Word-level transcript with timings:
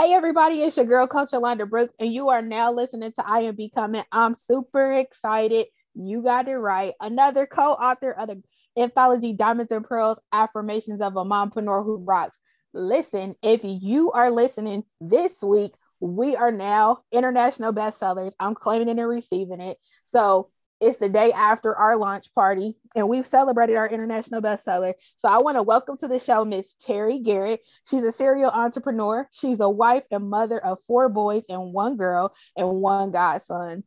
Hey 0.00 0.14
everybody, 0.14 0.62
it's 0.62 0.78
your 0.78 0.86
girl 0.86 1.06
Coach 1.06 1.34
Yolanda 1.34 1.66
Brooks, 1.66 1.94
and 2.00 2.10
you 2.10 2.30
are 2.30 2.40
now 2.40 2.72
listening 2.72 3.12
to 3.12 3.28
I 3.28 3.40
Am 3.40 3.54
Becoming. 3.54 4.02
I'm 4.10 4.32
super 4.32 4.94
excited. 4.94 5.66
You 5.94 6.22
got 6.22 6.48
it 6.48 6.56
right. 6.56 6.94
Another 7.02 7.44
co-author 7.44 8.10
of 8.12 8.28
the 8.28 8.42
anthology 8.78 9.34
Diamonds 9.34 9.72
and 9.72 9.84
Pearls: 9.84 10.18
Affirmations 10.32 11.02
of 11.02 11.16
a 11.16 11.24
Mompreneur 11.26 11.84
Who 11.84 11.98
Rocks. 11.98 12.40
Listen, 12.72 13.34
if 13.42 13.60
you 13.62 14.10
are 14.12 14.30
listening 14.30 14.84
this 15.02 15.42
week, 15.42 15.74
we 16.00 16.34
are 16.34 16.50
now 16.50 17.00
international 17.12 17.74
bestsellers. 17.74 18.32
I'm 18.40 18.54
claiming 18.54 18.88
it 18.88 18.98
and 18.98 19.06
receiving 19.06 19.60
it. 19.60 19.76
So 20.06 20.48
it's 20.80 20.96
the 20.96 21.08
day 21.08 21.30
after 21.32 21.76
our 21.76 21.96
launch 21.96 22.34
party, 22.34 22.74
and 22.96 23.08
we've 23.08 23.26
celebrated 23.26 23.76
our 23.76 23.88
international 23.88 24.40
bestseller. 24.40 24.94
So 25.16 25.28
I 25.28 25.38
want 25.38 25.56
to 25.56 25.62
welcome 25.62 25.98
to 25.98 26.08
the 26.08 26.18
show 26.18 26.44
Miss 26.44 26.74
Terry 26.80 27.18
Garrett. 27.18 27.60
She's 27.88 28.04
a 28.04 28.12
serial 28.12 28.50
entrepreneur. 28.50 29.28
She's 29.30 29.60
a 29.60 29.68
wife 29.68 30.06
and 30.10 30.30
mother 30.30 30.58
of 30.64 30.80
four 30.86 31.08
boys 31.10 31.42
and 31.48 31.74
one 31.74 31.96
girl 31.96 32.34
and 32.56 32.68
one 32.68 33.10
godson. 33.10 33.84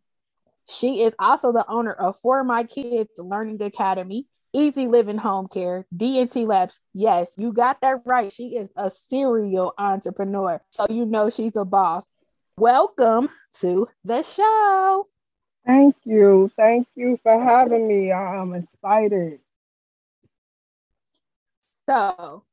She 0.70 1.02
is 1.02 1.16
also 1.20 1.52
the 1.52 1.66
owner 1.68 1.92
of 1.92 2.18
For 2.20 2.44
My 2.44 2.64
Kids 2.64 3.10
Learning 3.18 3.62
Academy, 3.62 4.28
Easy 4.54 4.88
Living 4.88 5.18
Home 5.18 5.48
Care, 5.48 5.88
DNT 5.96 6.46
Labs. 6.46 6.80
Yes, 6.94 7.34
you 7.38 7.54
got 7.54 7.82
that 7.82 8.02
right. 8.06 8.32
She 8.32 8.56
is 8.56 8.70
a 8.78 8.90
serial 8.90 9.74
entrepreneur. 9.78 10.62
So 10.70 10.86
you 10.90 11.06
know 11.06 11.30
she's 11.30 11.56
a 11.56 11.66
boss. 11.66 12.06
Welcome 12.56 13.30
to 13.62 13.88
the 14.06 14.22
show. 14.22 15.08
Thank 15.66 15.96
you. 16.04 16.52
Thank 16.58 16.88
you 16.96 17.20
for 17.24 17.42
having 17.42 17.88
me. 17.88 18.12
I'm 18.12 18.54
excited. 18.54 19.40
So, 21.86 22.44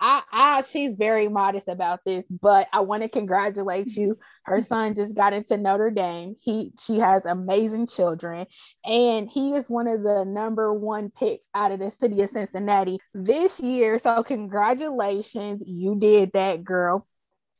I, 0.00 0.22
I, 0.30 0.62
she's 0.62 0.94
very 0.94 1.28
modest 1.28 1.66
about 1.66 2.00
this, 2.04 2.24
but 2.30 2.68
I 2.72 2.80
want 2.80 3.02
to 3.02 3.08
congratulate 3.08 3.96
you. 3.96 4.18
Her 4.44 4.62
son 4.62 4.94
just 4.94 5.14
got 5.14 5.32
into 5.32 5.56
Notre 5.56 5.90
Dame. 5.90 6.36
He, 6.40 6.72
she 6.80 6.98
has 6.98 7.24
amazing 7.24 7.88
children, 7.88 8.46
and 8.84 9.28
he 9.28 9.54
is 9.54 9.68
one 9.68 9.88
of 9.88 10.02
the 10.02 10.24
number 10.24 10.72
one 10.72 11.10
picks 11.10 11.48
out 11.54 11.72
of 11.72 11.80
the 11.80 11.90
city 11.90 12.22
of 12.22 12.30
Cincinnati 12.30 12.98
this 13.14 13.58
year. 13.60 13.98
So, 13.98 14.22
congratulations, 14.22 15.62
you 15.66 15.96
did 15.96 16.32
that, 16.32 16.62
girl. 16.64 17.06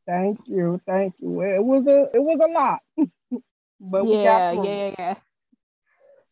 Thank 0.06 0.40
you, 0.46 0.80
thank 0.86 1.14
you. 1.18 1.40
It 1.42 1.64
was 1.64 1.86
a, 1.86 2.08
it 2.14 2.22
was 2.22 2.40
a 2.40 2.52
lot. 2.52 2.80
But 3.80 4.06
yeah, 4.06 4.52
yeah, 4.52 4.94
yeah. 4.98 5.14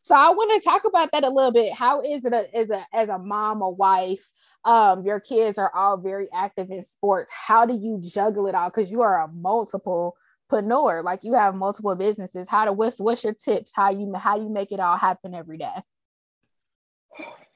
So 0.03 0.15
I 0.15 0.31
want 0.31 0.63
to 0.63 0.69
talk 0.69 0.85
about 0.85 1.11
that 1.13 1.25
a 1.25 1.31
little 1.31 1.53
bit. 1.53 1.73
How 1.73 2.01
is 2.01 2.25
it 2.25 2.33
a, 2.33 2.57
as 2.57 2.71
a 2.71 2.87
as 2.93 3.09
a 3.09 3.19
mom 3.19 3.61
or 3.61 3.75
wife? 3.75 4.25
Um, 4.65 5.05
your 5.05 5.21
kids 5.21 5.59
are 5.59 5.71
all 5.75 5.97
very 5.97 6.29
active 6.33 6.71
in 6.71 6.83
sports. 6.83 7.33
How 7.33 7.67
do 7.67 7.75
you 7.75 8.01
juggle 8.05 8.47
it 8.47 8.55
all? 8.55 8.69
Because 8.69 8.91
you 8.91 9.03
are 9.03 9.23
a 9.23 9.29
multiple 9.29 10.17
preneur, 10.49 11.03
like 11.03 11.25
you 11.25 11.35
have 11.35 11.55
multiple 11.55 11.95
businesses. 11.95 12.49
How 12.49 12.67
to 12.67 12.73
what's 12.73 13.01
what's 13.01 13.25
your 13.25 13.35
tips? 13.35 13.73
How 13.75 13.91
you 13.91 14.13
how 14.15 14.37
you 14.39 14.49
make 14.49 14.73
it 14.73 14.81
all 14.81 14.97
happen 14.97 15.35
every 15.35 15.59
day? 15.59 15.75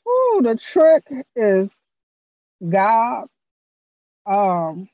Oh, 0.06 0.40
the 0.42 0.56
trick 0.56 1.04
is 1.36 1.70
God. 2.68 3.26
Um, 4.26 4.88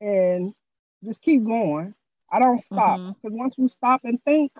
and 0.00 0.54
just 1.04 1.20
keep 1.20 1.44
going. 1.44 1.94
I 2.30 2.38
don't 2.40 2.62
stop 2.62 2.98
because 2.98 3.16
mm-hmm. 3.24 3.38
once 3.38 3.54
you 3.58 3.68
stop 3.68 4.02
and 4.04 4.22
think, 4.24 4.52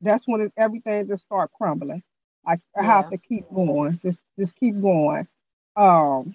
that's 0.00 0.24
when 0.26 0.42
it, 0.42 0.52
everything 0.56 1.08
just 1.08 1.24
start 1.24 1.50
crumbling. 1.52 2.02
I, 2.46 2.52
I 2.52 2.58
yeah. 2.76 2.82
have 2.82 3.10
to 3.10 3.18
keep 3.18 3.44
going, 3.52 3.98
just 4.02 4.20
just 4.38 4.54
keep 4.54 4.80
going. 4.80 5.26
Um, 5.74 6.34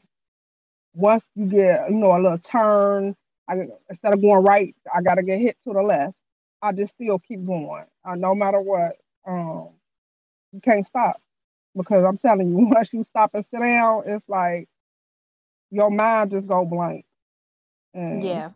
once 0.94 1.24
you 1.36 1.46
get 1.46 1.90
you 1.90 1.96
know 1.96 2.16
a 2.16 2.20
little 2.22 2.38
turn, 2.38 3.16
I 3.48 3.68
instead 3.90 4.14
of 4.14 4.22
going 4.22 4.44
right, 4.44 4.76
I 4.94 5.02
gotta 5.02 5.24
get 5.24 5.40
hit 5.40 5.58
to 5.66 5.74
the 5.74 5.82
left. 5.82 6.14
I 6.62 6.74
just 6.74 6.94
still 6.94 7.20
keep 7.20 7.46
going, 7.46 7.86
uh, 8.06 8.16
no 8.16 8.36
matter 8.36 8.60
what. 8.60 8.98
Um, 9.26 9.70
you 10.52 10.60
can't 10.60 10.86
stop 10.86 11.22
because 11.76 12.04
I'm 12.04 12.18
telling 12.18 12.50
you, 12.50 12.66
once 12.72 12.92
you 12.92 13.04
stop 13.04 13.32
and 13.34 13.46
sit 13.46 13.60
down, 13.60 14.04
it's 14.06 14.28
like 14.28 14.68
your 15.70 15.90
mind 15.90 16.32
just 16.32 16.48
go 16.48 16.66
blank. 16.66 17.06
And 17.94 18.24
yeah, 18.24 18.52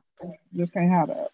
just 0.54 0.74
can't 0.74 0.92
have 0.92 1.08
that. 1.08 1.30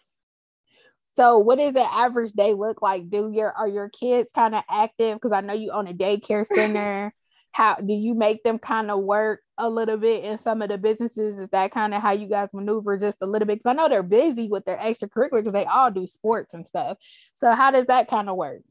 So, 1.16 1.38
what 1.38 1.58
does 1.58 1.74
the 1.74 1.82
average 1.82 2.32
day 2.32 2.54
look 2.54 2.80
like? 2.80 3.10
Do 3.10 3.30
your 3.32 3.52
are 3.52 3.68
your 3.68 3.90
kids 3.90 4.30
kind 4.32 4.54
of 4.54 4.62
active? 4.70 5.16
Because 5.16 5.32
I 5.32 5.40
know 5.40 5.52
you 5.52 5.70
own 5.72 5.86
a 5.86 5.92
daycare 5.92 6.46
center. 6.54 7.14
how 7.52 7.74
do 7.74 7.92
you 7.92 8.14
make 8.14 8.42
them 8.44 8.58
kind 8.58 8.90
of 8.90 9.00
work 9.00 9.40
a 9.58 9.68
little 9.68 9.98
bit 9.98 10.24
in 10.24 10.38
some 10.38 10.62
of 10.62 10.70
the 10.70 10.78
businesses? 10.78 11.38
Is 11.38 11.48
that 11.50 11.70
kind 11.70 11.92
of 11.92 12.00
how 12.00 12.12
you 12.12 12.28
guys 12.28 12.48
maneuver 12.54 12.96
just 12.96 13.18
a 13.20 13.26
little 13.26 13.46
bit? 13.46 13.58
Because 13.58 13.66
I 13.66 13.74
know 13.74 13.90
they're 13.90 14.02
busy 14.02 14.48
with 14.48 14.64
their 14.64 14.78
extracurricular 14.78 15.40
because 15.40 15.52
they 15.52 15.66
all 15.66 15.90
do 15.90 16.06
sports 16.06 16.54
and 16.54 16.66
stuff. 16.66 16.96
So, 17.34 17.52
how 17.54 17.70
does 17.70 17.86
that 17.86 18.08
kind 18.08 18.30
of 18.30 18.36
work? 18.36 18.62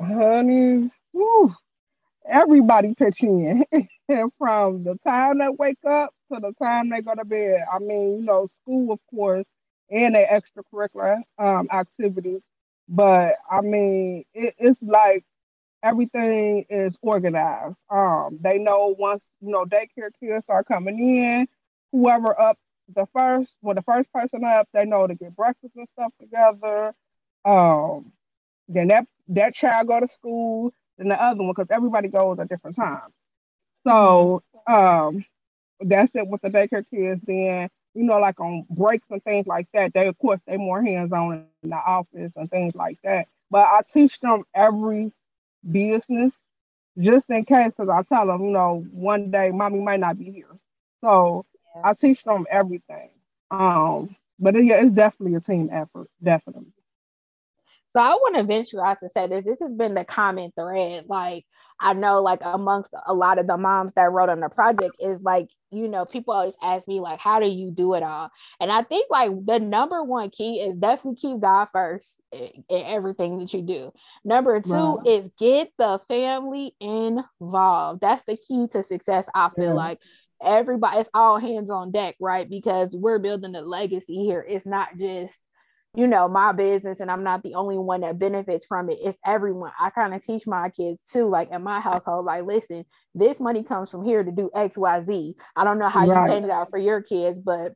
Honey, 0.00 0.90
whew, 1.12 1.54
everybody 2.26 2.94
pitch 2.94 3.22
in 3.22 3.64
from 4.38 4.84
the 4.84 4.98
time 5.06 5.38
they 5.38 5.48
wake 5.48 5.84
up 5.86 6.10
to 6.32 6.40
the 6.40 6.52
time 6.62 6.88
they 6.88 7.02
go 7.02 7.14
to 7.14 7.24
bed. 7.26 7.64
I 7.70 7.80
mean, 7.80 8.20
you 8.20 8.24
know, 8.24 8.48
school, 8.62 8.92
of 8.92 9.00
course 9.10 9.44
and 9.90 10.14
their 10.14 10.26
extracurricular 10.26 11.22
um, 11.38 11.68
activities. 11.72 12.42
But 12.88 13.36
I 13.50 13.60
mean, 13.60 14.24
it, 14.34 14.54
it's 14.58 14.82
like 14.82 15.24
everything 15.82 16.66
is 16.68 16.96
organized. 17.02 17.80
Um, 17.90 18.38
they 18.42 18.58
know 18.58 18.94
once 18.98 19.30
you 19.40 19.50
know 19.50 19.64
daycare 19.64 20.10
kids 20.20 20.44
start 20.44 20.66
coming 20.66 20.98
in, 20.98 21.48
whoever 21.92 22.38
up 22.40 22.58
the 22.94 23.06
first, 23.14 23.52
when 23.60 23.76
the 23.76 23.82
first 23.82 24.12
person 24.12 24.44
up, 24.44 24.68
they 24.72 24.84
know 24.84 25.06
to 25.06 25.14
get 25.14 25.36
breakfast 25.36 25.74
and 25.76 25.88
stuff 25.94 26.12
together. 26.20 26.94
Um, 27.44 28.12
then 28.68 28.88
that 28.88 29.06
that 29.28 29.54
child 29.54 29.88
go 29.88 30.00
to 30.00 30.08
school, 30.08 30.72
then 30.98 31.08
the 31.08 31.20
other 31.22 31.42
one 31.42 31.52
because 31.56 31.70
everybody 31.70 32.08
goes 32.08 32.38
at 32.38 32.48
different 32.48 32.76
times. 32.76 33.12
So 33.86 34.42
um, 34.66 35.24
that's 35.80 36.14
it 36.16 36.26
with 36.28 36.42
the 36.42 36.48
daycare 36.50 36.84
kids. 36.90 37.22
Then 37.26 37.68
you 37.98 38.04
know, 38.04 38.18
like 38.20 38.40
on 38.40 38.66
breaks 38.70 39.06
and 39.10 39.24
things 39.24 39.46
like 39.48 39.68
that, 39.74 39.94
they 39.94 40.06
of 40.08 40.18
course 40.18 40.40
they 40.46 40.56
more 40.56 40.82
hands 40.82 41.12
on 41.12 41.46
in 41.64 41.70
the 41.70 41.76
office 41.76 42.32
and 42.36 42.50
things 42.50 42.74
like 42.76 42.98
that. 43.04 43.28
But 43.50 43.66
I 43.66 43.80
teach 43.92 44.20
them 44.20 44.44
every 44.54 45.12
business 45.70 46.38
just 46.98 47.30
in 47.30 47.44
case, 47.44 47.72
because 47.76 47.88
I 47.90 48.02
tell 48.02 48.26
them, 48.26 48.44
you 48.44 48.50
know, 48.52 48.84
one 48.92 49.30
day 49.30 49.50
mommy 49.50 49.80
might 49.80 50.00
not 50.00 50.18
be 50.18 50.30
here, 50.30 50.56
so 51.02 51.46
yeah. 51.76 51.82
I 51.84 51.94
teach 51.94 52.24
them 52.24 52.46
everything. 52.50 53.10
Um, 53.50 54.16
but 54.38 54.56
it, 54.56 54.64
yeah, 54.64 54.82
it's 54.82 54.94
definitely 54.96 55.36
a 55.36 55.40
team 55.40 55.70
effort, 55.72 56.08
definitely. 56.22 56.72
So 57.98 58.04
I 58.04 58.10
want 58.10 58.36
to 58.36 58.44
venture 58.44 58.86
out 58.86 59.00
to 59.00 59.08
say 59.08 59.26
this. 59.26 59.44
This 59.44 59.58
has 59.58 59.72
been 59.72 59.94
the 59.94 60.04
common 60.04 60.52
thread. 60.52 61.06
Like 61.08 61.44
I 61.80 61.94
know, 61.94 62.22
like 62.22 62.38
amongst 62.44 62.94
a 63.04 63.12
lot 63.12 63.40
of 63.40 63.48
the 63.48 63.56
moms 63.56 63.92
that 63.94 64.12
wrote 64.12 64.28
on 64.28 64.38
the 64.38 64.48
project, 64.48 64.94
is 65.00 65.20
like 65.20 65.48
you 65.72 65.88
know 65.88 66.04
people 66.04 66.32
always 66.32 66.54
ask 66.62 66.86
me 66.86 67.00
like, 67.00 67.18
how 67.18 67.40
do 67.40 67.46
you 67.46 67.72
do 67.72 67.94
it 67.94 68.04
all? 68.04 68.30
And 68.60 68.70
I 68.70 68.82
think 68.82 69.08
like 69.10 69.32
the 69.44 69.58
number 69.58 70.04
one 70.04 70.30
key 70.30 70.60
is 70.60 70.76
definitely 70.76 71.16
keep 71.16 71.40
God 71.40 71.66
first 71.72 72.20
in, 72.30 72.62
in 72.68 72.84
everything 72.84 73.40
that 73.40 73.52
you 73.52 73.62
do. 73.62 73.92
Number 74.24 74.60
two 74.60 75.00
is 75.04 75.28
get 75.36 75.72
the 75.76 75.98
family 76.06 76.76
involved. 76.78 78.00
That's 78.00 78.22
the 78.22 78.36
key 78.36 78.68
to 78.70 78.84
success. 78.84 79.28
I 79.34 79.48
feel 79.56 79.64
yeah. 79.64 79.72
like 79.72 79.98
everybody, 80.40 80.98
it's 80.98 81.10
all 81.14 81.40
hands 81.40 81.68
on 81.68 81.90
deck, 81.90 82.14
right? 82.20 82.48
Because 82.48 82.90
we're 82.92 83.18
building 83.18 83.56
a 83.56 83.62
legacy 83.62 84.24
here. 84.24 84.46
It's 84.48 84.66
not 84.66 84.96
just 84.96 85.40
you 85.98 86.06
know 86.06 86.28
my 86.28 86.52
business 86.52 87.00
and 87.00 87.10
i'm 87.10 87.24
not 87.24 87.42
the 87.42 87.54
only 87.56 87.76
one 87.76 88.02
that 88.02 88.20
benefits 88.20 88.64
from 88.64 88.88
it 88.88 88.98
it's 89.02 89.18
everyone 89.26 89.72
i 89.80 89.90
kind 89.90 90.14
of 90.14 90.24
teach 90.24 90.46
my 90.46 90.70
kids 90.70 90.96
too 91.12 91.28
like 91.28 91.50
in 91.50 91.60
my 91.60 91.80
household 91.80 92.24
like 92.24 92.44
listen 92.44 92.84
this 93.16 93.40
money 93.40 93.64
comes 93.64 93.90
from 93.90 94.04
here 94.04 94.22
to 94.22 94.30
do 94.30 94.48
xyz 94.54 95.34
i 95.56 95.64
don't 95.64 95.78
know 95.80 95.88
how 95.88 96.06
right. 96.06 96.22
you 96.28 96.32
paint 96.32 96.44
it 96.44 96.52
out 96.52 96.70
for 96.70 96.78
your 96.78 97.02
kids 97.02 97.40
but 97.40 97.72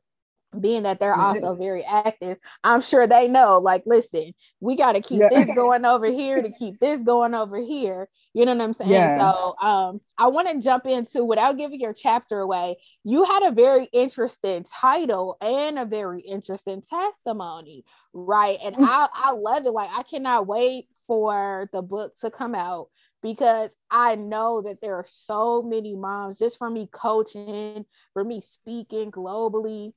being 0.59 0.83
that 0.83 0.99
they're 0.99 1.15
also 1.15 1.55
very 1.55 1.83
active, 1.83 2.37
I'm 2.63 2.81
sure 2.81 3.07
they 3.07 3.27
know, 3.27 3.59
like, 3.59 3.83
listen, 3.85 4.33
we 4.59 4.75
got 4.75 4.93
to 4.93 5.01
keep 5.01 5.21
yeah. 5.21 5.29
this 5.29 5.49
going 5.55 5.85
over 5.85 6.05
here 6.07 6.41
to 6.41 6.51
keep 6.51 6.79
this 6.79 7.01
going 7.01 7.33
over 7.33 7.59
here. 7.59 8.07
You 8.33 8.45
know 8.45 8.55
what 8.55 8.63
I'm 8.63 8.73
saying? 8.73 8.91
Yeah. 8.91 9.17
So 9.17 9.55
um, 9.61 10.01
I 10.17 10.27
want 10.27 10.47
to 10.49 10.63
jump 10.63 10.87
into 10.87 11.23
without 11.23 11.57
giving 11.57 11.79
your 11.79 11.93
chapter 11.93 12.39
away. 12.39 12.77
You 13.03 13.23
had 13.25 13.43
a 13.43 13.51
very 13.51 13.85
interesting 13.93 14.65
title 14.81 15.37
and 15.41 15.77
a 15.77 15.85
very 15.85 16.21
interesting 16.21 16.81
testimony, 16.81 17.85
right? 18.13 18.57
And 18.63 18.75
mm. 18.75 18.87
I, 18.87 19.07
I 19.13 19.31
love 19.31 19.65
it. 19.65 19.71
Like, 19.71 19.89
I 19.93 20.03
cannot 20.03 20.47
wait 20.47 20.87
for 21.05 21.69
the 21.73 21.81
book 21.81 22.15
to 22.17 22.31
come 22.31 22.55
out 22.55 22.87
because 23.23 23.75
I 23.89 24.15
know 24.15 24.61
that 24.61 24.81
there 24.81 24.95
are 24.95 25.05
so 25.07 25.63
many 25.63 25.95
moms 25.95 26.37
just 26.37 26.57
for 26.57 26.69
me 26.69 26.89
coaching, 26.91 27.85
for 28.11 28.23
me 28.23 28.41
speaking 28.41 29.11
globally 29.11 29.93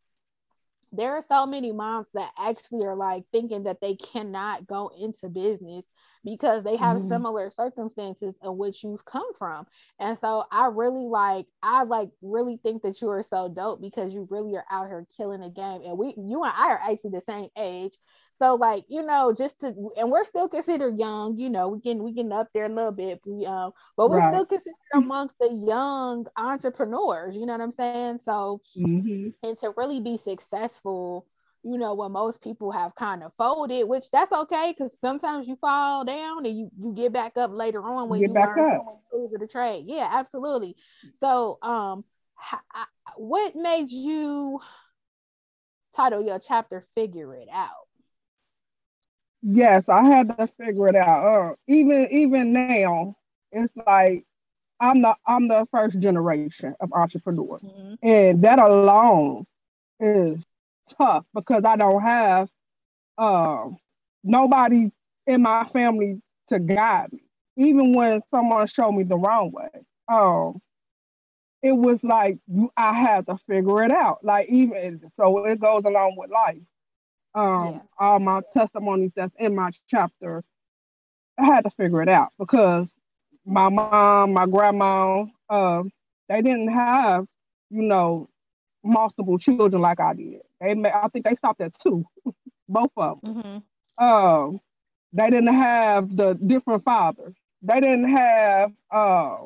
there 0.92 1.12
are 1.12 1.22
so 1.22 1.46
many 1.46 1.72
moms 1.72 2.08
that 2.14 2.30
actually 2.38 2.84
are 2.84 2.96
like 2.96 3.24
thinking 3.32 3.64
that 3.64 3.80
they 3.80 3.96
cannot 3.96 4.66
go 4.66 4.90
into 4.98 5.28
business 5.28 5.86
because 6.24 6.64
they 6.64 6.76
have 6.76 6.98
mm-hmm. 6.98 7.08
similar 7.08 7.50
circumstances 7.50 8.34
in 8.42 8.56
which 8.56 8.82
you've 8.82 9.04
come 9.04 9.32
from. 9.34 9.66
And 10.00 10.18
so 10.18 10.44
I 10.50 10.66
really 10.66 11.06
like 11.06 11.46
I 11.62 11.84
like 11.84 12.10
really 12.20 12.58
think 12.62 12.82
that 12.82 13.00
you 13.00 13.08
are 13.10 13.22
so 13.22 13.48
dope 13.48 13.80
because 13.80 14.14
you 14.14 14.26
really 14.30 14.56
are 14.56 14.64
out 14.70 14.88
here 14.88 15.06
killing 15.16 15.40
the 15.40 15.50
game. 15.50 15.82
And 15.84 15.96
we 15.96 16.14
you 16.16 16.42
and 16.42 16.52
I 16.54 16.72
are 16.72 16.80
actually 16.82 17.10
the 17.10 17.20
same 17.20 17.48
age. 17.56 17.94
So 18.38 18.54
like, 18.54 18.84
you 18.88 19.02
know, 19.02 19.32
just 19.36 19.60
to 19.60 19.74
and 19.96 20.10
we're 20.10 20.24
still 20.26 20.48
considered 20.48 20.98
young, 20.98 21.38
you 21.38 21.48
know, 21.48 21.68
we 21.68 21.80
can 21.80 22.02
we 22.02 22.14
can 22.14 22.30
up 22.32 22.48
there 22.52 22.66
a 22.66 22.68
little 22.68 22.92
bit, 22.92 23.20
we 23.24 23.46
um, 23.46 23.72
but 23.96 24.10
we're 24.10 24.18
right. 24.18 24.32
still 24.32 24.44
considered 24.44 24.74
amongst 24.92 25.38
the 25.38 25.48
young 25.66 26.26
entrepreneurs, 26.36 27.34
you 27.34 27.46
know 27.46 27.54
what 27.54 27.62
I'm 27.62 27.70
saying? 27.70 28.18
So 28.18 28.60
mm-hmm. 28.76 29.28
and 29.42 29.58
to 29.58 29.72
really 29.76 30.00
be 30.00 30.18
successful, 30.18 31.26
you 31.62 31.78
know, 31.78 31.94
when 31.94 32.12
most 32.12 32.42
people 32.42 32.72
have 32.72 32.94
kind 32.94 33.22
of 33.22 33.32
folded, 33.34 33.88
which 33.88 34.10
that's 34.10 34.32
okay 34.32 34.74
because 34.76 34.98
sometimes 35.00 35.48
you 35.48 35.56
fall 35.56 36.04
down 36.04 36.44
and 36.44 36.58
you 36.58 36.70
you 36.78 36.92
get 36.92 37.14
back 37.14 37.38
up 37.38 37.52
later 37.52 37.82
on 37.82 38.10
when 38.10 38.20
you, 38.20 38.28
you 38.28 38.34
learn 38.34 38.80
tools 39.10 39.32
of 39.32 39.40
the 39.40 39.46
trade. 39.46 39.84
Yeah, 39.86 40.08
absolutely. 40.12 40.76
So 41.20 41.58
um 41.62 42.04
what 43.16 43.56
made 43.56 43.90
you 43.90 44.60
title 45.94 46.22
your 46.22 46.38
chapter 46.38 46.84
figure 46.94 47.34
it 47.34 47.48
out 47.50 47.85
Yes, 49.42 49.84
I 49.88 50.04
had 50.04 50.36
to 50.36 50.48
figure 50.58 50.88
it 50.88 50.96
out. 50.96 51.24
Uh, 51.24 51.54
even 51.68 52.08
even 52.10 52.52
now, 52.52 53.16
it's 53.52 53.72
like 53.86 54.24
I'm 54.80 55.00
the 55.00 55.14
I'm 55.26 55.48
the 55.48 55.66
first 55.70 55.98
generation 56.00 56.74
of 56.80 56.92
entrepreneurs, 56.92 57.62
mm-hmm. 57.62 57.94
and 58.02 58.42
that 58.42 58.58
alone 58.58 59.46
is 60.00 60.42
tough 60.98 61.24
because 61.34 61.64
I 61.64 61.76
don't 61.76 62.02
have 62.02 62.48
uh, 63.18 63.68
nobody 64.24 64.90
in 65.26 65.42
my 65.42 65.64
family 65.72 66.20
to 66.48 66.58
guide 66.58 67.12
me. 67.12 67.20
Even 67.56 67.94
when 67.94 68.20
someone 68.30 68.66
showed 68.66 68.92
me 68.92 69.04
the 69.04 69.16
wrong 69.16 69.50
way, 69.52 69.70
um, 70.08 70.60
it 71.62 71.72
was 71.72 72.02
like 72.04 72.38
I 72.76 72.92
had 72.94 73.26
to 73.26 73.38
figure 73.48 73.84
it 73.84 73.92
out. 73.92 74.24
Like 74.24 74.48
even 74.48 75.00
so, 75.16 75.44
it 75.46 75.60
goes 75.60 75.84
along 75.84 76.16
with 76.16 76.30
life 76.30 76.58
um, 77.36 77.74
yeah. 77.74 77.80
all 77.98 78.18
my 78.18 78.40
testimonies 78.54 79.12
that's 79.14 79.34
in 79.38 79.54
my 79.54 79.70
chapter, 79.88 80.42
I 81.38 81.44
had 81.44 81.64
to 81.64 81.70
figure 81.70 82.02
it 82.02 82.08
out 82.08 82.30
because 82.38 82.88
my 83.44 83.68
mom, 83.68 84.32
my 84.32 84.46
grandma, 84.46 85.26
uh, 85.50 85.82
they 86.28 86.40
didn't 86.40 86.72
have, 86.72 87.26
you 87.70 87.82
know, 87.82 88.28
multiple 88.82 89.38
children 89.38 89.82
like 89.82 90.00
I 90.00 90.14
did. 90.14 90.40
They, 90.60 90.90
I 90.90 91.08
think 91.08 91.26
they 91.26 91.34
stopped 91.34 91.60
at 91.60 91.74
two, 91.80 92.04
both 92.68 92.90
of 92.96 93.20
them. 93.20 93.34
Mm-hmm. 93.34 94.04
Um, 94.04 94.60
they 95.12 95.30
didn't 95.30 95.54
have 95.54 96.16
the 96.16 96.34
different 96.34 96.84
fathers. 96.84 97.34
They 97.62 97.80
didn't 97.80 98.16
have 98.16 98.72
uh, 98.90 99.36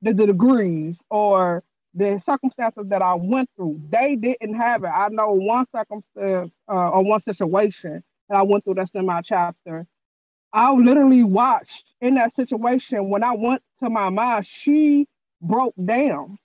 the, 0.00 0.14
the 0.14 0.26
degrees 0.28 1.00
or 1.10 1.64
the 1.94 2.18
circumstances 2.18 2.84
that 2.88 3.02
I 3.02 3.14
went 3.14 3.50
through, 3.56 3.80
they 3.90 4.16
didn't 4.16 4.54
have 4.54 4.84
it. 4.84 4.88
I 4.88 5.08
know 5.08 5.32
one 5.32 5.66
circumstance 5.74 6.50
uh, 6.68 6.72
or 6.90 7.04
one 7.04 7.20
situation 7.20 8.02
that 8.28 8.38
I 8.38 8.42
went 8.42 8.64
through 8.64 8.74
that's 8.74 8.94
in 8.94 9.06
my 9.06 9.20
chapter. 9.22 9.86
I 10.52 10.72
literally 10.72 11.22
watched 11.22 11.84
in 12.00 12.14
that 12.14 12.34
situation 12.34 13.08
when 13.08 13.24
I 13.24 13.32
went 13.32 13.62
to 13.82 13.90
my 13.90 14.10
mom, 14.10 14.42
she 14.42 15.06
broke 15.40 15.74
down. 15.82 16.38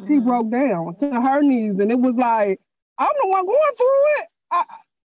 Mm-hmm. 0.00 0.08
She 0.08 0.20
broke 0.20 0.50
down 0.50 0.94
to 0.96 1.20
her 1.20 1.42
knees, 1.42 1.78
and 1.78 1.90
it 1.90 1.98
was 1.98 2.14
like, 2.14 2.60
I'm 2.98 3.10
the 3.22 3.28
one 3.28 3.46
going 3.46 3.74
through 3.76 4.20
it. 4.20 4.28
I, 4.50 4.64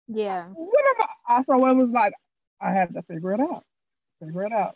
yeah. 0.08 0.46
What 0.54 0.86
am 1.00 1.08
I? 1.28 1.44
So 1.44 1.66
it 1.68 1.74
was 1.76 1.90
like, 1.90 2.14
I 2.62 2.72
had 2.72 2.94
to 2.94 3.02
figure 3.04 3.34
it 3.34 3.40
out. 3.40 3.64
Figure 4.24 4.46
it 4.46 4.54
out. 4.54 4.76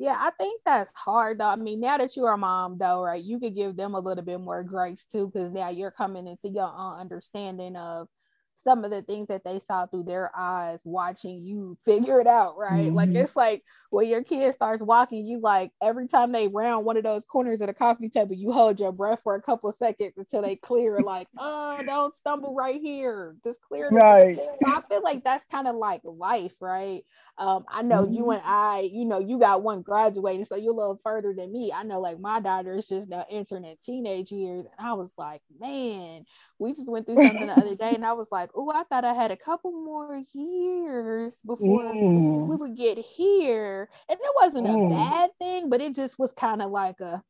Yeah, 0.00 0.16
I 0.18 0.30
think 0.38 0.62
that's 0.64 0.90
hard 0.94 1.40
though. 1.40 1.48
I 1.48 1.56
mean, 1.56 1.78
now 1.78 1.98
that 1.98 2.16
you're 2.16 2.32
a 2.32 2.38
mom 2.38 2.78
though, 2.78 3.02
right, 3.04 3.22
you 3.22 3.38
could 3.38 3.54
give 3.54 3.76
them 3.76 3.94
a 3.94 4.00
little 4.00 4.24
bit 4.24 4.40
more 4.40 4.62
grace 4.62 5.04
too, 5.04 5.30
because 5.30 5.52
now 5.52 5.68
you're 5.68 5.90
coming 5.90 6.26
into 6.26 6.48
your 6.48 6.72
own 6.74 6.98
understanding 6.98 7.76
of 7.76 8.08
some 8.54 8.84
of 8.84 8.90
the 8.90 9.02
things 9.02 9.28
that 9.28 9.44
they 9.44 9.58
saw 9.58 9.86
through 9.86 10.04
their 10.04 10.30
eyes 10.36 10.82
watching 10.84 11.44
you 11.44 11.76
figure 11.84 12.20
it 12.20 12.26
out, 12.26 12.56
right? 12.56 12.86
Mm-hmm. 12.86 12.94
Like 12.94 13.10
it's 13.10 13.36
like 13.36 13.62
when 13.90 14.06
your 14.06 14.22
kid 14.22 14.54
starts 14.54 14.82
walking, 14.82 15.24
you 15.24 15.40
like 15.40 15.70
every 15.82 16.08
time 16.08 16.32
they 16.32 16.48
round 16.48 16.84
one 16.84 16.96
of 16.96 17.02
those 17.02 17.24
corners 17.24 17.60
of 17.60 17.66
the 17.66 17.74
coffee 17.74 18.08
table, 18.08 18.34
you 18.34 18.52
hold 18.52 18.80
your 18.80 18.92
breath 18.92 19.20
for 19.22 19.34
a 19.34 19.42
couple 19.42 19.68
of 19.68 19.76
seconds 19.76 20.12
until 20.16 20.42
they 20.42 20.56
clear, 20.56 21.00
like, 21.00 21.28
oh, 21.38 21.80
don't 21.84 22.14
stumble 22.14 22.54
right 22.54 22.80
here. 22.80 23.36
Just 23.44 23.60
clear. 23.62 23.88
Right. 23.90 24.38
So 24.60 24.66
I 24.66 24.82
feel 24.88 25.02
like 25.02 25.24
that's 25.24 25.44
kind 25.46 25.66
of 25.66 25.76
like 25.76 26.02
life, 26.04 26.54
right? 26.60 27.02
Um, 27.40 27.64
I 27.70 27.80
know 27.80 28.04
mm-hmm. 28.04 28.12
you 28.12 28.30
and 28.32 28.42
I, 28.44 28.90
you 28.92 29.06
know, 29.06 29.18
you 29.18 29.38
got 29.38 29.62
one 29.62 29.80
graduating, 29.80 30.44
so 30.44 30.56
you're 30.56 30.74
a 30.74 30.76
little 30.76 30.98
further 30.98 31.32
than 31.32 31.50
me. 31.50 31.72
I 31.74 31.84
know 31.84 31.98
like 31.98 32.20
my 32.20 32.38
daughter 32.38 32.76
is 32.76 32.86
just 32.86 33.08
now 33.08 33.24
entering 33.30 33.64
in 33.64 33.76
teenage 33.82 34.30
years, 34.30 34.66
and 34.66 34.86
I 34.86 34.92
was 34.92 35.14
like, 35.16 35.40
man, 35.58 36.26
we 36.58 36.72
just 36.74 36.86
went 36.86 37.06
through 37.06 37.16
something 37.16 37.46
the 37.46 37.54
other 37.54 37.74
day, 37.76 37.94
and 37.94 38.04
I 38.04 38.12
was 38.12 38.28
like, 38.30 38.50
oh, 38.54 38.70
I 38.70 38.84
thought 38.84 39.06
I 39.06 39.14
had 39.14 39.30
a 39.30 39.38
couple 39.38 39.72
more 39.72 40.22
years 40.34 41.34
before 41.46 41.84
mm. 41.84 42.46
we 42.46 42.56
would 42.56 42.76
get 42.76 42.98
here, 42.98 43.88
and 44.10 44.18
it 44.20 44.32
wasn't 44.36 44.66
mm. 44.66 44.86
a 44.86 44.94
bad 44.94 45.30
thing, 45.38 45.70
but 45.70 45.80
it 45.80 45.96
just 45.96 46.18
was 46.18 46.32
kind 46.32 46.60
of 46.60 46.70
like 46.70 47.00
a, 47.00 47.22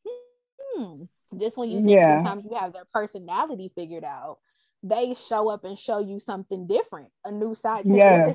hmm. 0.74 1.04
Just 1.38 1.56
when 1.56 1.70
you 1.70 1.78
think 1.78 1.90
yeah. 1.90 2.16
sometimes 2.16 2.46
you 2.50 2.56
have 2.56 2.72
their 2.72 2.86
personality 2.92 3.70
figured 3.76 4.02
out, 4.02 4.38
they 4.82 5.14
show 5.14 5.48
up 5.48 5.62
and 5.64 5.78
show 5.78 6.00
you 6.00 6.18
something 6.18 6.66
different, 6.66 7.10
a 7.24 7.30
new 7.30 7.54
side. 7.54 7.84
Yeah 7.84 8.32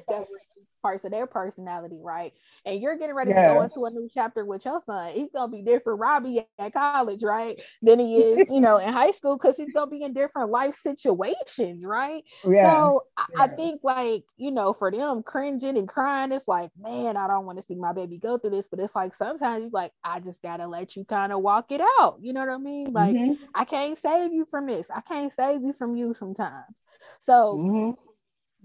parts 0.85 1.03
of 1.03 1.09
their 1.09 1.25
personality, 1.25 1.99
right? 1.99 2.31
And 2.63 2.79
you're 2.79 2.95
getting 2.95 3.15
ready 3.15 3.31
yes. 3.31 3.49
to 3.49 3.53
go 3.55 3.61
into 3.63 3.85
a 3.85 3.89
new 3.89 4.07
chapter 4.13 4.45
with 4.45 4.65
your 4.65 4.79
son. 4.81 5.13
He's 5.13 5.31
gonna 5.33 5.51
be 5.51 5.63
different, 5.63 5.99
Robbie 5.99 6.45
at 6.59 6.73
college, 6.73 7.23
right? 7.23 7.59
Than 7.81 7.97
he 7.97 8.17
is, 8.17 8.45
you 8.51 8.61
know, 8.61 8.77
in 8.77 8.93
high 8.93 9.09
school 9.09 9.35
because 9.35 9.57
he's 9.57 9.71
gonna 9.73 9.89
be 9.89 10.03
in 10.03 10.13
different 10.13 10.51
life 10.51 10.75
situations, 10.75 11.85
right? 11.87 12.23
Yeah. 12.45 12.75
So 12.75 13.01
yeah. 13.17 13.23
I, 13.39 13.43
I 13.45 13.47
think 13.47 13.81
like, 13.83 14.23
you 14.37 14.51
know, 14.51 14.71
for 14.71 14.91
them 14.91 15.23
cringing 15.23 15.77
and 15.77 15.87
crying, 15.87 16.31
it's 16.31 16.47
like, 16.47 16.69
man, 16.79 17.17
I 17.17 17.27
don't 17.27 17.45
want 17.45 17.57
to 17.57 17.63
see 17.63 17.73
my 17.73 17.91
baby 17.91 18.19
go 18.19 18.37
through 18.37 18.51
this. 18.51 18.67
But 18.67 18.79
it's 18.79 18.95
like 18.95 19.15
sometimes 19.15 19.61
you're 19.61 19.71
like, 19.71 19.91
I 20.03 20.19
just 20.19 20.43
gotta 20.43 20.67
let 20.67 20.95
you 20.95 21.05
kind 21.05 21.33
of 21.33 21.41
walk 21.41 21.71
it 21.71 21.81
out. 21.99 22.17
You 22.21 22.33
know 22.33 22.41
what 22.41 22.49
I 22.49 22.57
mean? 22.57 22.93
Like, 22.93 23.15
mm-hmm. 23.15 23.43
I 23.55 23.65
can't 23.65 23.97
save 23.97 24.31
you 24.31 24.45
from 24.45 24.67
this. 24.67 24.91
I 24.91 25.01
can't 25.01 25.33
save 25.33 25.63
you 25.63 25.73
from 25.73 25.95
you 25.95 26.13
sometimes. 26.13 26.75
So 27.19 27.55
mm-hmm 27.57 28.04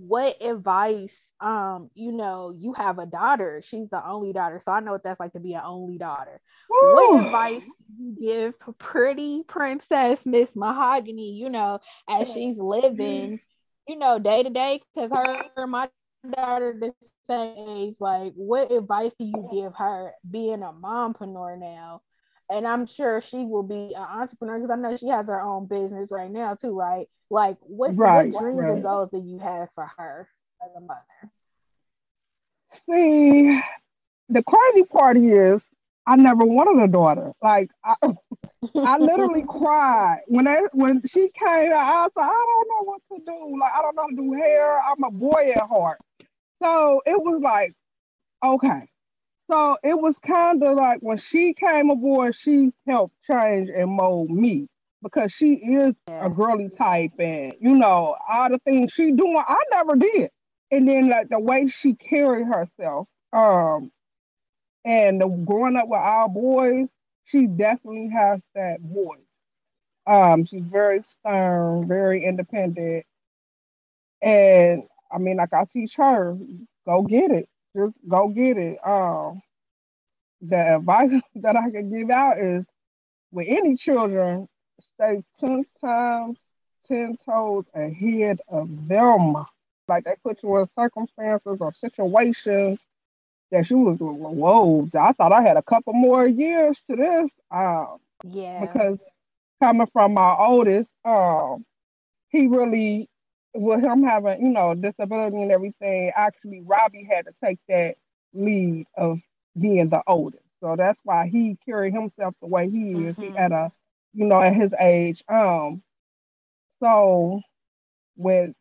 what 0.00 0.43
advice 0.43 1.32
um 1.41 1.91
you 1.94 2.11
know 2.11 2.55
you 2.56 2.73
have 2.73 2.99
a 2.99 3.05
daughter 3.05 3.60
she's 3.63 3.91
the 3.91 4.08
only 4.08 4.32
daughter 4.32 4.58
so 4.63 4.72
i 4.72 4.81
know 4.81 4.93
what 4.93 5.05
that's 5.05 5.20
like 5.20 5.32
to 5.32 5.41
be 5.41 5.53
an 5.53 5.63
only 5.65 5.98
daughter. 5.98 6.41
Woo! 6.70 6.94
what 6.94 7.27
advice 7.27 7.63
do 7.63 8.05
you 8.05 8.17
give 8.19 8.79
pretty 8.79 9.43
princess 9.46 10.24
miss 10.24 10.56
mahogany 10.56 11.32
you 11.32 11.51
know 11.51 11.81
as 12.08 12.32
she's 12.32 12.58
living 12.58 13.39
you 13.86 13.96
know 13.96 14.19
day 14.19 14.43
to 14.43 14.51
day? 14.51 14.81
Because 14.94 15.10
her 15.56 15.67
my 15.67 15.89
daughter 16.34 16.77
the 16.79 16.94
same 17.27 17.69
age 17.69 17.96
like 18.01 18.32
what 18.36 18.70
advice 18.72 19.15
do 19.19 19.24
you 19.24 19.48
give 19.53 19.74
her 19.74 20.13
being 20.31 20.63
a 20.63 20.72
mompreneur 20.72 21.58
now 21.58 22.03
and 22.50 22.66
I'm 22.66 22.84
sure 22.84 23.20
she 23.20 23.44
will 23.44 23.62
be 23.62 23.94
an 23.94 24.02
entrepreneur 24.02 24.56
because 24.56 24.70
I 24.70 24.76
know 24.76 24.96
she 24.96 25.08
has 25.08 25.28
her 25.28 25.40
own 25.40 25.66
business 25.66 26.10
right 26.10 26.30
now 26.30 26.54
too, 26.54 26.76
right? 26.76 27.08
Like, 27.30 27.58
what, 27.60 27.96
right, 27.96 28.32
what 28.32 28.40
dreams 28.42 28.58
right. 28.58 28.72
and 28.72 28.82
goals 28.82 29.10
do 29.10 29.22
you 29.24 29.38
have 29.38 29.70
for 29.70 29.88
her 29.96 30.28
as 30.62 30.70
a 30.76 30.80
mother? 30.80 31.00
See, 32.86 33.60
the 34.28 34.42
crazy 34.42 34.82
part 34.84 35.16
is 35.16 35.62
I 36.06 36.16
never 36.16 36.44
wanted 36.44 36.82
a 36.82 36.88
daughter. 36.88 37.32
Like, 37.40 37.70
I, 37.84 37.94
I 38.74 38.98
literally 38.98 39.44
cried 39.48 40.20
when 40.26 40.48
I, 40.48 40.58
when 40.72 41.02
she 41.06 41.30
came 41.38 41.72
out. 41.72 41.78
I 41.78 42.02
was 42.02 42.12
like, 42.16 42.30
I 42.30 42.32
don't 42.32 42.69
know 42.69 42.84
what 42.84 43.02
to 43.12 43.24
do. 43.24 43.58
Like, 43.60 43.72
I 43.72 43.82
don't 43.82 43.94
know 43.94 44.02
how 44.02 44.08
to 44.08 44.16
do 44.16 44.32
hair. 44.32 44.80
I'm 44.80 45.04
a 45.04 45.10
boy 45.10 45.52
at 45.54 45.69
heart. 45.69 45.98
So 46.60 47.00
it 47.06 47.20
was 47.20 47.40
like, 47.42 47.74
okay, 48.44 48.88
so 49.50 49.76
it 49.82 49.98
was 49.98 50.14
kind 50.24 50.62
of 50.62 50.76
like 50.76 51.00
when 51.00 51.19
she 51.19 51.54
came 51.54 51.90
aboard, 51.90 52.34
she 52.34 52.70
helped 52.86 53.14
change 53.28 53.69
and 53.69 53.90
mold 53.90 54.30
me 54.30 54.69
because 55.02 55.32
she 55.32 55.54
is 55.54 55.94
yeah. 56.08 56.26
a 56.26 56.30
girly 56.30 56.69
type, 56.69 57.12
and 57.19 57.54
you 57.60 57.74
know 57.74 58.16
all 58.28 58.48
the 58.48 58.58
things 58.64 58.92
she 58.92 59.10
doing, 59.10 59.42
I 59.44 59.58
never 59.72 59.96
did. 59.96 60.30
And 60.70 60.86
then 60.86 61.08
like 61.08 61.28
the 61.28 61.40
way 61.40 61.66
she 61.66 61.94
carried 61.94 62.46
herself, 62.46 63.08
um, 63.32 63.90
and 64.84 65.20
the, 65.20 65.26
growing 65.26 65.76
up 65.76 65.88
with 65.88 66.00
our 66.00 66.28
boys, 66.28 66.88
she 67.24 67.46
definitely 67.46 68.10
has 68.10 68.40
that 68.54 68.80
voice. 68.80 69.19
Um, 70.06 70.44
she's 70.44 70.62
very 70.64 71.02
stern, 71.02 71.88
very 71.88 72.24
independent, 72.24 73.04
and 74.22 74.84
I 75.10 75.19
mean, 75.19 75.38
like 75.38 75.52
I 75.52 75.64
teach 75.64 75.94
her, 75.96 76.38
go 76.86 77.02
get 77.02 77.32
it 77.32 77.48
just 77.77 77.96
go 78.08 78.29
get 78.29 78.56
it. 78.58 78.79
Um, 78.86 79.43
the 80.41 80.77
advice 80.77 81.10
that 81.36 81.56
I 81.56 81.70
can 81.70 81.91
give 81.91 82.10
out 82.10 82.39
is 82.39 82.65
with 83.32 83.46
any 83.48 83.77
children, 83.77 84.48
stay 84.96 85.22
10 85.41 85.65
times 85.81 86.39
ten 86.91 87.17
toes 87.24 87.65
ahead 87.74 88.41
of 88.48 88.89
them. 88.89 89.36
Like 89.89 90.05
they 90.05 90.15
put 90.22 90.43
you 90.43 90.58
in 90.58 90.67
circumstances 90.79 91.58
or 91.60 91.72
situations 91.72 92.84
that 93.50 93.69
you 93.70 93.79
was 93.79 93.98
whoa. 93.98 94.89
I 94.98 95.12
thought 95.12 95.32
I 95.32 95.43
had 95.43 95.56
a 95.56 95.62
couple 95.62 95.93
more 95.93 96.27
years 96.27 96.79
to 96.89 96.96
this. 96.96 97.31
Um, 97.50 97.98
yeah. 98.24 98.60
Because 98.60 98.98
coming 99.62 99.89
from 99.93 100.15
my 100.15 100.36
oldest, 100.36 100.93
um, 101.05 101.65
he 102.29 102.46
really 102.46 103.08
with 103.54 103.82
him 103.82 104.02
having, 104.02 104.44
you 104.44 104.50
know, 104.50 104.74
disability 104.74 105.42
and 105.42 105.52
everything, 105.52 106.12
actually 106.14 106.62
Robbie 106.64 107.08
had 107.10 107.26
to 107.26 107.32
take 107.44 107.58
that 107.69 107.96
lead 108.32 108.86
of 108.96 109.20
being 109.58 109.88
the 109.88 110.02
oldest. 110.06 110.44
So 110.60 110.76
that's 110.76 111.00
why 111.04 111.28
he 111.28 111.56
carried 111.64 111.94
himself 111.94 112.34
the 112.40 112.46
way 112.46 112.69
he 112.70 112.92
is 112.92 113.16
mm-hmm. 113.16 113.36
at 113.36 113.52
a, 113.52 113.72
you 114.14 114.26
know, 114.26 114.40
at 114.40 114.54
his 114.54 114.72
age. 114.78 115.24
Um, 115.28 115.82
so 116.82 117.40
with 118.16 118.52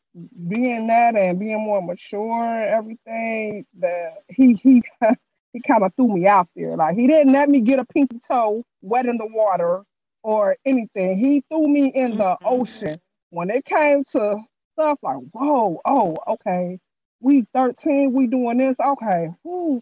being 0.48 0.88
that 0.88 1.16
and 1.16 1.40
being 1.40 1.60
more 1.60 1.82
mature 1.82 2.44
and 2.44 2.70
everything, 2.70 3.66
that 3.80 4.24
he 4.30 4.54
he 4.54 4.82
he 5.54 5.62
kind 5.62 5.84
of 5.84 5.94
threw 5.96 6.08
me 6.08 6.28
out 6.28 6.48
there. 6.56 6.76
Like 6.76 6.96
he 6.96 7.08
didn't 7.08 7.34
let 7.34 7.50
me 7.50 7.62
get 7.62 7.80
a 7.80 7.86
pinky 7.86 8.20
toe 8.28 8.64
wet 8.82 9.06
in 9.06 9.18
the 9.18 9.28
water 9.28 9.84
or 10.24 10.58
anything. 10.66 11.18
He 11.18 11.44
threw 11.50 11.68
me 11.68 11.92
in 11.94 12.18
the 12.18 12.24
mm-hmm. 12.24 12.48
ocean. 12.48 12.98
When 13.32 13.50
it 13.52 13.66
came 13.66 14.04
to 14.14 14.40
stuff 14.80 15.00
like, 15.02 15.18
whoa, 15.34 15.82
oh, 15.86 16.16
okay, 16.28 16.80
we 17.20 17.46
13, 17.54 18.14
we 18.14 18.28
doing 18.28 18.58
this, 18.58 18.78
okay, 18.80 19.30
whoo, 19.44 19.82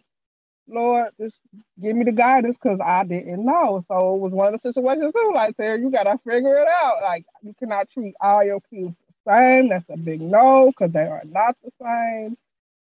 Lord, 0.66 1.10
just 1.20 1.36
give 1.80 1.94
me 1.96 2.04
the 2.04 2.12
guidance 2.12 2.56
because 2.60 2.80
I 2.84 3.04
didn't 3.04 3.44
know. 3.44 3.82
So 3.88 4.16
it 4.16 4.18
was 4.18 4.32
one 4.32 4.52
of 4.52 4.60
the 4.60 4.70
situations 4.70 5.14
too. 5.14 5.32
Like, 5.34 5.56
Sarah, 5.56 5.80
you 5.80 5.90
gotta 5.90 6.18
figure 6.26 6.58
it 6.58 6.68
out. 6.68 6.96
Like, 7.02 7.24
you 7.42 7.54
cannot 7.58 7.88
treat 7.90 8.14
all 8.20 8.44
your 8.44 8.60
kids 8.68 8.94
the 9.24 9.34
same. 9.34 9.70
That's 9.70 9.88
a 9.88 9.96
big 9.96 10.20
no 10.20 10.66
because 10.66 10.92
they 10.92 11.06
are 11.06 11.22
not 11.24 11.56
the 11.64 11.70
same. 11.80 12.36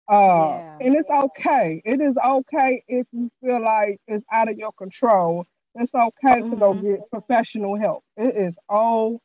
Uh, 0.08 0.18
yeah. 0.18 0.78
and 0.82 0.96
it's 0.96 1.10
okay. 1.10 1.82
It 1.84 2.00
is 2.00 2.16
okay 2.24 2.84
if 2.88 3.08
you 3.12 3.32
feel 3.42 3.64
like 3.64 4.00
it's 4.08 4.26
out 4.32 4.50
of 4.50 4.58
your 4.58 4.74
control. 4.74 5.48
It's 5.74 5.96
okay 5.96 6.42
mm-hmm. 6.42 6.52
to 6.52 6.56
go 6.58 6.74
mm-hmm. 6.74 6.92
get 6.92 7.10
professional 7.10 7.80
help. 7.80 8.04
It 8.18 8.36
is 8.36 8.56
okay. 8.70 9.20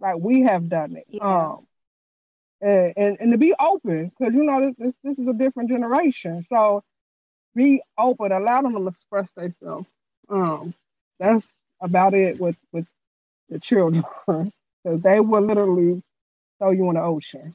Like 0.00 0.16
we 0.18 0.42
have 0.42 0.68
done 0.68 0.96
it. 0.96 1.04
Yeah. 1.08 1.22
Um, 1.22 1.66
and, 2.60 2.92
and, 2.96 3.16
and 3.20 3.32
to 3.32 3.38
be 3.38 3.54
open 3.58 4.10
because 4.18 4.34
you 4.34 4.44
know 4.44 4.72
this, 4.78 4.94
this 5.04 5.18
is 5.18 5.28
a 5.28 5.32
different 5.32 5.70
generation. 5.70 6.44
So 6.50 6.82
be 7.54 7.82
open, 7.96 8.32
allow 8.32 8.62
them 8.62 8.74
to 8.74 8.88
express 8.88 9.28
themselves. 9.36 9.86
Um, 10.28 10.74
that's 11.18 11.48
about 11.80 12.14
it 12.14 12.40
with 12.40 12.56
with 12.72 12.86
the 13.48 13.58
children 13.58 14.04
because 14.26 15.02
they 15.02 15.20
will 15.20 15.42
literally 15.42 16.02
throw 16.58 16.70
you 16.70 16.88
in 16.88 16.94
the 16.94 17.02
ocean. 17.02 17.54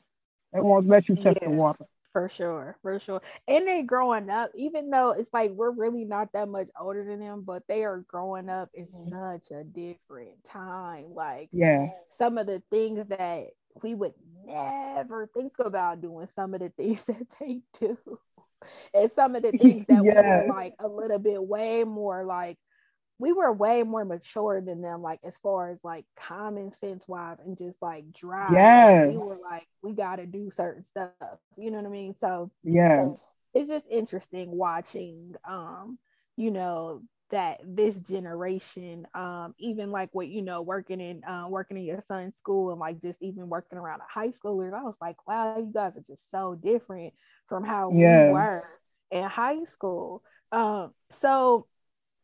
They 0.52 0.62
won't 0.62 0.88
let 0.88 1.10
you 1.10 1.16
touch 1.16 1.38
yeah, 1.42 1.50
the 1.50 1.54
water. 1.54 1.86
For 2.14 2.30
sure, 2.30 2.78
for 2.84 3.00
sure. 3.00 3.22
And 3.48 3.68
they 3.68 3.82
growing 3.84 4.30
up, 4.30 4.52
even 4.56 4.92
though 4.92 5.12
it's 5.12 5.34
like 5.34 5.52
we're 5.52 5.72
really 5.72 6.06
not 6.06 6.32
that 6.34 6.48
much 6.48 6.70
older 6.80 7.04
than 7.04 7.20
them, 7.20 7.42
but 7.46 7.64
they 7.68 7.84
are 7.84 8.06
growing 8.08 8.50
up 8.50 8.70
in 8.76 8.86
mm-hmm. 8.86 9.10
such 9.10 9.52
a 9.52 9.64
different 9.64 10.44
time. 10.44 11.16
Like, 11.16 11.50
yeah, 11.52 11.88
some 12.10 12.38
of 12.38 12.46
the 12.46 12.62
things 12.70 13.08
that 13.10 13.48
we 13.82 13.96
would 13.96 14.14
never 14.46 15.28
think 15.34 15.54
about 15.60 16.02
doing, 16.02 16.28
some 16.28 16.54
of 16.54 16.62
the 16.62 16.70
things 16.70 17.04
that 17.06 17.26
they 17.40 17.62
do 17.80 17.98
and 18.94 19.12
some 19.12 19.36
of 19.36 19.44
the 19.44 19.52
things 19.52 19.86
that 19.88 20.04
yeah. 20.04 20.44
were 20.44 20.54
like 20.54 20.76
a 20.80 20.88
little 20.88 21.20
bit 21.20 21.44
way 21.44 21.84
more 21.84 22.24
like 22.24 22.58
we 23.20 23.32
were 23.32 23.52
way 23.52 23.84
more 23.84 24.06
mature 24.06 24.62
than 24.62 24.82
them, 24.82 25.02
like 25.02 25.20
as 25.24 25.38
far 25.38 25.70
as 25.70 25.84
like 25.84 26.06
common 26.16 26.72
sense 26.72 27.08
wise 27.08 27.38
and 27.40 27.58
just 27.58 27.82
like 27.82 28.12
drive. 28.12 28.54
Yeah. 28.54 29.06
Like, 29.06 29.10
we 29.10 29.18
were 29.18 29.40
like, 29.42 29.68
we 29.82 29.94
gotta 29.94 30.26
do 30.26 30.50
certain 30.50 30.84
stuff. 30.84 31.12
You 31.58 31.72
know 31.72 31.78
what 31.78 31.88
I 31.88 31.90
mean? 31.90 32.16
So 32.18 32.52
yeah, 32.64 33.10
it's 33.54 33.70
just 33.70 33.88
interesting 33.90 34.52
watching 34.52 35.36
um, 35.48 35.98
you 36.36 36.52
know, 36.52 37.04
that 37.34 37.60
this 37.66 38.00
generation 38.00 39.08
um 39.16 39.56
even 39.58 39.90
like 39.90 40.10
what 40.12 40.28
you 40.28 40.44
know 40.44 40.62
working 40.62 41.02
in 41.02 41.24
uh, 41.24 41.48
working 41.50 41.78
in 41.78 41.84
your 41.84 42.00
son's 42.00 42.36
school 42.36 42.70
and 42.70 42.80
like 42.80 43.02
just 43.02 43.24
even 43.24 43.50
working 43.50 43.80
around 43.80 44.00
the 44.00 44.06
high 44.08 44.28
schoolers 44.28 44.72
i 44.72 44.84
was 44.84 44.98
like 45.02 45.16
wow 45.28 45.58
you 45.58 45.72
guys 45.74 45.98
are 45.98 46.02
just 46.02 46.30
so 46.30 46.54
different 46.54 47.12
from 47.50 47.64
how 47.64 47.92
yeah. 47.92 48.28
we 48.28 48.34
were 48.34 48.64
in 49.10 49.24
high 49.24 49.64
school 49.64 50.22
um 50.52 50.94
so 51.10 51.66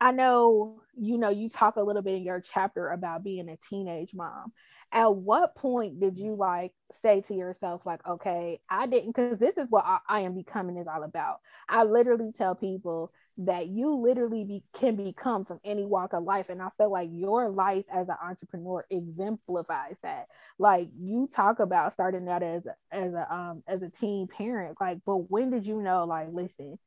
i 0.01 0.11
know 0.11 0.81
you 0.99 1.17
know 1.17 1.29
you 1.29 1.47
talk 1.49 1.77
a 1.77 1.81
little 1.83 2.01
bit 2.01 2.15
in 2.15 2.23
your 2.23 2.41
chapter 2.41 2.89
about 2.89 3.23
being 3.23 3.49
a 3.49 3.57
teenage 3.57 4.13
mom. 4.13 4.51
At 4.91 5.15
what 5.15 5.55
point 5.55 5.99
did 5.99 6.17
you 6.17 6.35
like 6.35 6.73
say 6.91 7.21
to 7.21 7.35
yourself 7.35 7.85
like 7.85 8.05
okay 8.07 8.59
i 8.69 8.87
didn't 8.87 9.15
because 9.15 9.37
this 9.39 9.57
is 9.57 9.67
what 9.69 9.85
I, 9.85 9.99
I 10.07 10.19
am 10.21 10.33
becoming 10.35 10.77
is 10.77 10.87
all 10.87 11.03
about. 11.03 11.39
I 11.69 11.83
literally 11.83 12.31
tell 12.31 12.55
people 12.55 13.11
that 13.41 13.67
you 13.67 13.95
literally 13.95 14.43
be, 14.43 14.63
can 14.73 14.97
become 14.97 15.45
from 15.45 15.61
any 15.63 15.85
walk 15.85 16.11
of 16.11 16.23
life 16.23 16.49
and 16.49 16.61
i 16.61 16.67
feel 16.77 16.91
like 16.91 17.09
your 17.13 17.49
life 17.49 17.85
as 17.93 18.09
an 18.09 18.15
entrepreneur 18.21 18.85
exemplifies 18.89 19.95
that. 20.03 20.27
Like 20.57 20.89
you 20.99 21.29
talk 21.31 21.59
about 21.59 21.93
starting 21.93 22.27
out 22.27 22.43
as 22.43 22.67
as 22.91 23.13
a 23.13 23.33
um 23.33 23.63
as 23.67 23.83
a 23.83 23.89
teen 23.89 24.27
parent 24.27 24.77
like 24.81 24.99
but 25.05 25.29
when 25.31 25.49
did 25.49 25.65
you 25.67 25.81
know 25.81 26.03
like 26.05 26.27
listen 26.31 26.77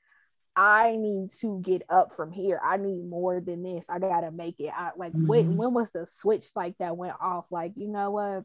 i 0.57 0.97
need 0.97 1.31
to 1.31 1.61
get 1.63 1.83
up 1.89 2.13
from 2.13 2.31
here 2.31 2.61
i 2.65 2.77
need 2.77 3.09
more 3.09 3.41
than 3.41 3.63
this 3.63 3.87
i 3.89 3.99
gotta 3.99 4.31
make 4.31 4.61
it 4.61 4.71
I, 4.75 4.91
like 4.97 5.13
mm-hmm. 5.13 5.27
when 5.27 5.57
when 5.57 5.75
was 5.75 5.91
the 5.91 6.07
switch 6.07 6.47
like 6.55 6.77
that 6.79 6.97
went 6.97 7.17
off 7.21 7.51
like 7.51 7.73
you 7.77 7.89
know 7.89 8.11
what 8.11 8.45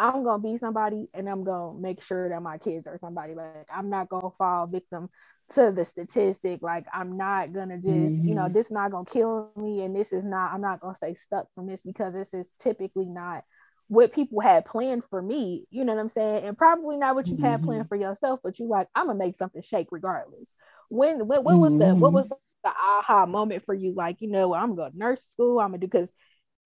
I'm 0.00 0.24
gonna 0.24 0.42
be 0.42 0.56
somebody 0.56 1.08
and 1.12 1.28
I'm 1.28 1.44
gonna 1.44 1.78
make 1.78 2.02
sure 2.02 2.30
that 2.30 2.42
my 2.42 2.56
kids 2.56 2.86
are 2.86 2.98
somebody. 2.98 3.34
Like 3.34 3.68
I'm 3.72 3.90
not 3.90 4.08
gonna 4.08 4.30
fall 4.38 4.66
victim 4.66 5.10
to 5.50 5.72
the 5.72 5.84
statistic. 5.84 6.62
Like 6.62 6.86
I'm 6.92 7.18
not 7.18 7.52
gonna 7.52 7.76
just, 7.76 7.86
mm-hmm. 7.88 8.28
you 8.28 8.34
know, 8.34 8.44
mm-hmm. 8.44 8.54
this 8.54 8.66
is 8.66 8.72
not 8.72 8.92
gonna 8.92 9.04
kill 9.04 9.52
me, 9.56 9.84
and 9.84 9.94
this 9.94 10.14
is 10.14 10.24
not. 10.24 10.54
I'm 10.54 10.62
not 10.62 10.80
gonna 10.80 10.94
stay 10.94 11.14
stuck 11.14 11.48
from 11.54 11.66
this 11.66 11.82
because 11.82 12.14
this 12.14 12.32
is 12.32 12.46
typically 12.58 13.10
not 13.10 13.44
what 13.90 14.12
people 14.12 14.40
had 14.40 14.64
planned 14.64 15.04
for 15.04 15.20
me. 15.20 15.66
You 15.70 15.84
know 15.84 15.94
what 15.94 16.00
I'm 16.00 16.08
saying? 16.08 16.44
And 16.44 16.56
probably 16.56 16.96
not 16.96 17.14
what 17.14 17.26
you 17.26 17.34
mm-hmm. 17.34 17.44
had 17.44 17.62
planned 17.62 17.88
for 17.88 17.96
yourself. 17.96 18.40
But 18.42 18.58
you 18.58 18.66
like, 18.66 18.88
I'm 18.94 19.06
gonna 19.06 19.18
make 19.18 19.36
something 19.36 19.62
shake 19.62 19.88
regardless. 19.90 20.54
When 20.88 21.26
when, 21.26 21.44
when 21.44 21.58
was 21.60 21.76
the 21.76 21.94
what 21.94 22.12
was 22.12 22.28
the, 22.28 22.36
the 22.64 22.70
aha 22.70 23.26
moment 23.26 23.64
for 23.64 23.74
you? 23.74 23.94
Like, 23.94 24.20
you 24.20 24.30
know, 24.30 24.54
I'm 24.54 24.74
gonna 24.76 24.92
nurse 24.94 25.22
school. 25.22 25.60
I'm 25.60 25.68
gonna 25.68 25.78
do 25.78 25.86
because 25.86 26.12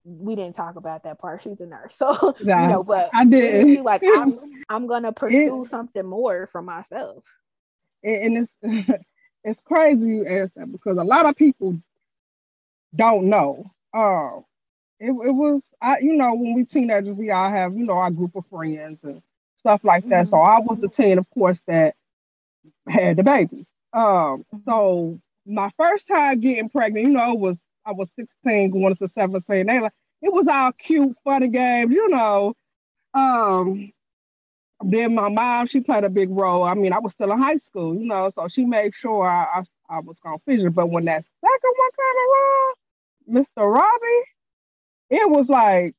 we 0.03 0.35
didn't 0.35 0.55
talk 0.55 0.75
about 0.75 1.03
that 1.03 1.19
part. 1.19 1.43
She's 1.43 1.61
a 1.61 1.65
nurse, 1.65 1.95
so 1.97 2.35
you 2.39 2.45
know. 2.45 2.83
But 2.83 3.09
I 3.13 3.25
did. 3.25 3.81
Like, 3.81 4.03
I'm 4.17 4.39
I'm 4.69 4.87
gonna 4.87 5.11
pursue 5.11 5.63
it, 5.63 5.67
something 5.67 6.05
more 6.05 6.47
for 6.47 6.61
myself 6.61 7.23
and 8.05 8.37
it's 8.37 8.53
it's 9.43 9.59
crazy 9.65 10.07
you 10.07 10.27
ask 10.27 10.53
that 10.55 10.71
because 10.71 10.97
a 10.97 11.03
lot 11.03 11.25
of 11.25 11.35
people 11.35 11.77
don't 12.95 13.25
know. 13.25 13.71
Uh, 13.93 14.39
it, 14.99 15.09
it 15.09 15.31
was 15.31 15.63
I 15.81 15.99
you 15.99 16.13
know 16.13 16.33
when 16.33 16.53
we 16.53 16.65
teenagers 16.65 17.15
we 17.15 17.31
all 17.31 17.49
have 17.49 17.75
you 17.77 17.85
know 17.85 17.93
our 17.93 18.11
group 18.11 18.35
of 18.35 18.45
friends 18.47 18.99
and 19.03 19.21
stuff 19.59 19.83
like 19.83 20.07
that. 20.09 20.25
Mm-hmm. 20.25 20.29
So 20.29 20.37
I 20.37 20.59
was 20.59 20.79
the 20.79 20.87
teen, 20.87 21.17
of 21.17 21.27
course, 21.31 21.57
that 21.67 21.95
had 22.87 23.17
the 23.17 23.23
babies. 23.23 23.65
Um, 23.93 24.03
mm-hmm. 24.03 24.57
so 24.67 25.19
my 25.45 25.71
first 25.77 26.07
time 26.07 26.39
getting 26.39 26.69
pregnant, 26.69 27.07
you 27.07 27.13
know, 27.13 27.33
was 27.33 27.57
I 27.85 27.91
was 27.91 28.09
16 28.15 28.71
going 28.71 28.95
to 28.95 29.07
17. 29.07 29.65
They 29.65 29.79
like 29.79 29.91
it 30.21 30.31
was 30.31 30.47
all 30.47 30.71
cute, 30.71 31.15
funny 31.23 31.49
games, 31.49 31.91
you 31.91 32.09
know. 32.09 32.53
Um, 33.13 33.91
then 34.83 35.15
my 35.15 35.29
mom, 35.29 35.67
she 35.67 35.79
played 35.79 36.03
a 36.03 36.09
big 36.09 36.29
role. 36.29 36.63
I 36.63 36.73
mean, 36.73 36.93
I 36.93 36.99
was 36.99 37.11
still 37.13 37.31
in 37.31 37.39
high 37.39 37.57
school, 37.57 37.95
you 37.95 38.05
know, 38.05 38.31
so 38.35 38.47
she 38.47 38.65
made 38.65 38.93
sure 38.93 39.27
I, 39.27 39.61
I, 39.89 39.97
I 39.97 39.99
was 39.99 40.17
gonna 40.19 40.37
finish. 40.45 40.71
But 40.73 40.89
when 40.89 41.05
that 41.05 41.23
second 41.41 41.73
one 41.75 41.89
came 41.97 43.37
around, 43.37 43.45
Mr. 43.57 43.73
Robbie, 43.73 44.23
it 45.09 45.29
was 45.29 45.47
like 45.49 45.95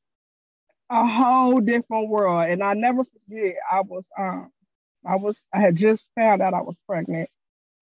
a 0.89 1.07
whole 1.07 1.59
different 1.61 2.09
world. 2.09 2.49
And 2.49 2.63
I 2.63 2.73
never 2.73 3.03
forget, 3.03 3.55
I 3.71 3.81
was 3.81 4.07
um 4.17 4.51
I 5.05 5.17
was 5.17 5.41
I 5.53 5.59
had 5.61 5.75
just 5.77 6.05
found 6.15 6.41
out 6.41 6.53
I 6.53 6.61
was 6.61 6.75
pregnant 6.87 7.29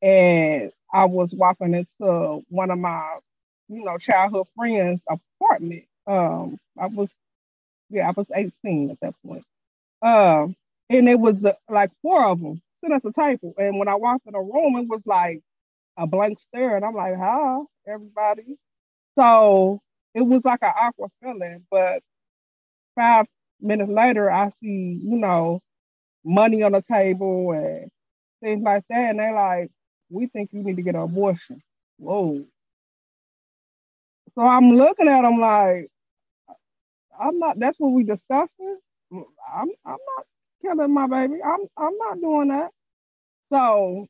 and 0.01 0.71
I 0.93 1.05
was 1.05 1.33
walking 1.33 1.73
into 1.75 2.43
one 2.49 2.71
of 2.71 2.79
my, 2.79 3.19
you 3.69 3.83
know, 3.85 3.97
childhood 3.97 4.47
friends' 4.55 5.03
apartment. 5.09 5.85
Um, 6.07 6.59
I 6.79 6.87
was 6.87 7.09
yeah, 7.89 8.07
I 8.09 8.11
was 8.15 8.27
18 8.33 8.91
at 8.91 8.99
that 9.01 9.15
point. 9.25 9.43
Um, 10.01 10.55
and 10.89 11.09
it 11.09 11.19
was 11.19 11.35
like 11.69 11.91
four 12.01 12.25
of 12.25 12.39
them 12.41 12.61
sitting 12.81 12.95
at 12.95 13.03
the 13.03 13.13
table. 13.13 13.53
And 13.57 13.79
when 13.79 13.87
I 13.89 13.95
walked 13.95 14.27
in 14.27 14.33
the 14.33 14.39
room, 14.39 14.77
it 14.77 14.87
was 14.87 15.01
like 15.05 15.41
a 15.97 16.07
blank 16.07 16.39
stare, 16.39 16.75
and 16.77 16.85
I'm 16.85 16.95
like, 16.95 17.15
"Hi, 17.17 17.59
everybody." 17.87 18.57
So 19.17 19.81
it 20.15 20.23
was 20.23 20.41
like 20.45 20.63
an 20.63 20.73
awkward 20.79 21.11
feeling. 21.23 21.65
But 21.71 22.01
five 22.95 23.27
minutes 23.61 23.91
later, 23.91 24.31
I 24.31 24.49
see, 24.61 24.99
you 25.03 25.17
know, 25.17 25.61
money 26.25 26.63
on 26.63 26.73
the 26.73 26.81
table 26.83 27.51
and 27.53 27.89
things 28.43 28.63
like 28.63 28.83
that, 28.89 29.11
and 29.11 29.19
they're 29.19 29.33
like, 29.35 29.71
"We 30.09 30.27
think 30.27 30.51
you 30.53 30.63
need 30.63 30.77
to 30.77 30.83
get 30.83 30.95
an 30.95 31.01
abortion." 31.01 31.61
Whoa. 31.97 32.45
So 34.35 34.41
I'm 34.43 34.71
looking 34.71 35.07
at 35.07 35.23
them 35.23 35.39
like, 35.39 35.89
I'm 37.19 37.39
not. 37.39 37.59
That's 37.59 37.79
what 37.79 37.89
we 37.91 38.03
discussing. 38.03 38.79
I'm 39.13 39.69
I'm 39.85 39.97
not 40.17 40.25
killing 40.61 40.93
my 40.93 41.07
baby. 41.07 41.35
I'm 41.43 41.61
I'm 41.77 41.97
not 41.97 42.19
doing 42.21 42.49
that. 42.49 42.71
So 43.51 44.07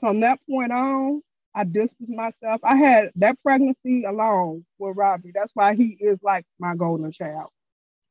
from 0.00 0.20
that 0.20 0.40
point 0.48 0.72
on, 0.72 1.22
I 1.54 1.64
distanced 1.64 2.08
myself. 2.08 2.60
I 2.64 2.76
had 2.76 3.10
that 3.16 3.36
pregnancy 3.42 4.04
alone 4.04 4.64
with 4.78 4.96
Robbie. 4.96 5.32
That's 5.34 5.52
why 5.54 5.74
he 5.74 5.96
is 6.00 6.18
like 6.22 6.46
my 6.58 6.74
golden 6.74 7.10
child. 7.12 7.50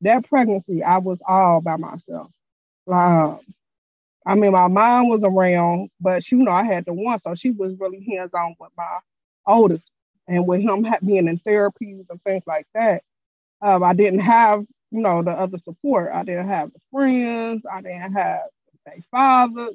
That 0.02 0.28
pregnancy, 0.28 0.82
I 0.82 0.98
was 0.98 1.18
all 1.26 1.60
by 1.60 1.76
myself. 1.76 2.30
Um, 2.88 3.40
I 4.26 4.34
mean, 4.34 4.52
my 4.52 4.68
mom 4.68 5.08
was 5.08 5.22
around, 5.24 5.90
but 6.00 6.24
she, 6.24 6.36
you 6.36 6.44
know, 6.44 6.52
I 6.52 6.64
had 6.64 6.84
the 6.84 6.92
one, 6.92 7.18
so 7.24 7.34
she 7.34 7.50
was 7.50 7.74
really 7.78 8.04
hands 8.08 8.32
on 8.34 8.54
with 8.60 8.70
my 8.76 8.98
oldest, 9.46 9.90
and 10.28 10.46
with 10.46 10.60
him 10.62 10.86
being 11.04 11.28
in 11.28 11.38
therapies 11.40 12.06
and 12.10 12.22
things 12.24 12.44
like 12.46 12.66
that. 12.74 13.02
Um, 13.60 13.82
I 13.82 13.94
didn't 13.94 14.20
have, 14.20 14.64
you 14.90 15.00
know, 15.00 15.22
the 15.22 15.32
other 15.32 15.58
support. 15.58 16.10
I 16.12 16.22
didn't 16.24 16.48
have 16.48 16.72
the 16.72 16.80
friends. 16.92 17.62
I 17.70 17.80
didn't 17.80 18.12
have 18.12 18.42
a 18.88 19.02
father. 19.10 19.68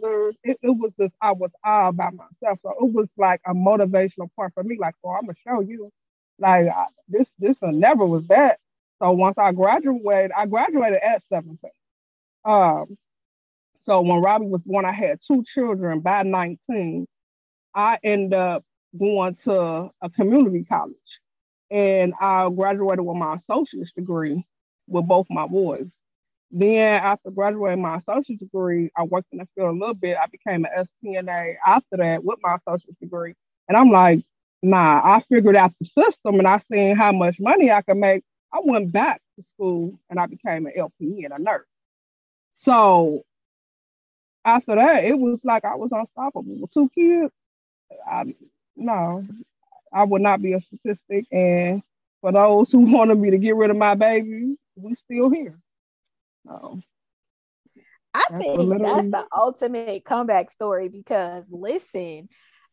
It, 0.44 0.58
it 0.62 0.70
was 0.70 0.92
just 1.00 1.14
I 1.22 1.32
was 1.34 1.52
all 1.64 1.92
by 1.92 2.10
myself. 2.12 2.60
So 2.64 2.72
it 2.82 2.94
was 2.94 3.10
like 3.18 3.42
a 3.46 3.54
motivational 3.54 4.30
part 4.36 4.54
for 4.54 4.64
me. 4.64 4.78
Like, 4.80 4.96
oh, 5.04 5.12
I'm 5.12 5.26
gonna 5.26 5.36
show 5.48 5.62
you, 5.62 5.92
like 6.40 6.68
I, 6.68 6.86
this 7.08 7.28
this 7.40 7.58
never 7.62 8.06
was 8.06 8.28
that. 8.28 8.60
So 9.02 9.12
once 9.12 9.38
I 9.38 9.52
graduated, 9.52 10.32
I 10.36 10.46
graduated 10.48 11.00
at 11.04 11.24
17. 11.24 11.58
Um, 12.46 12.98
so 13.82 14.02
when 14.02 14.22
Robbie 14.22 14.48
was 14.48 14.62
born, 14.66 14.86
I 14.86 14.92
had 14.92 15.20
two 15.26 15.44
children 15.44 16.02
by 16.02 16.24
19. 16.24 17.08
I 17.76 18.00
ended 18.04 18.34
up 18.34 18.64
going 18.98 19.36
to 19.36 19.92
a 20.02 20.10
community 20.10 20.64
college 20.66 20.96
and 21.70 22.14
I 22.20 22.50
graduated 22.50 23.06
with 23.06 23.18
my 23.18 23.36
associate's 23.36 23.92
degree 23.92 24.46
with 24.88 25.08
both 25.08 25.28
my 25.30 25.48
boys. 25.48 25.90
Then 26.52 26.94
after 27.02 27.30
graduating 27.30 27.82
my 27.82 27.98
associate's 27.98 28.42
degree, 28.42 28.90
I 28.96 29.04
worked 29.04 29.28
in 29.32 29.40
the 29.40 29.48
field 29.56 29.76
a 29.76 29.80
little 29.80 29.94
bit. 29.94 30.18
I 30.18 30.28
became 30.28 30.66
an 30.66 30.86
STNA 31.04 31.56
after 31.66 31.98
that 31.98 32.24
with 32.24 32.40
my 32.42 32.56
associate's 32.56 33.00
degree. 33.00 33.36
And 33.68 33.78
I'm 33.78 33.90
like, 33.90 34.24
nah, 34.64 35.02
I 35.04 35.22
figured 35.30 35.56
out 35.56 35.74
the 35.80 35.86
system 35.86 36.40
and 36.40 36.48
I 36.48 36.58
seen 36.58 36.96
how 36.96 37.12
much 37.12 37.40
money 37.40 37.72
I 37.72 37.82
could 37.82 37.98
make. 37.98 38.24
I 38.54 38.60
went 38.64 38.92
back 38.92 39.22
to 39.38 39.46
school 39.46 40.00
and 40.10 40.20
I 40.20 40.26
became 40.26 40.66
an 40.68 40.74
LP 40.76 41.26
and 41.26 41.34
a 41.34 41.40
nurse. 41.40 41.68
So 42.54 43.24
after 44.46 44.76
that, 44.76 45.04
it 45.04 45.18
was 45.20 45.40
like 45.44 45.66
I 45.66 45.76
was 45.76 45.92
unstoppable. 45.92 46.56
With 46.62 46.74
two 46.74 46.90
kids, 46.96 47.34
I, 48.10 48.34
no, 48.78 49.26
I 49.94 50.06
would 50.06 50.22
not 50.22 50.42
be 50.42 50.54
a 50.54 50.60
statistic. 50.62 51.26
And 51.32 51.84
for 52.22 52.32
those 52.32 52.72
who 52.72 52.80
wanted 52.92 53.20
me 53.20 53.32
to 53.32 53.38
get 53.38 53.56
rid 53.56 53.70
of 53.70 53.78
my 53.78 53.96
baby, 53.96 54.56
we 54.76 54.94
still 54.96 55.30
here. 55.30 55.60
I 58.14 58.38
think 58.40 58.82
that's 58.82 59.12
the 59.12 59.26
ultimate 59.36 60.04
comeback 60.04 60.52
story 60.52 60.90
because 60.90 61.44
listen, 61.50 62.30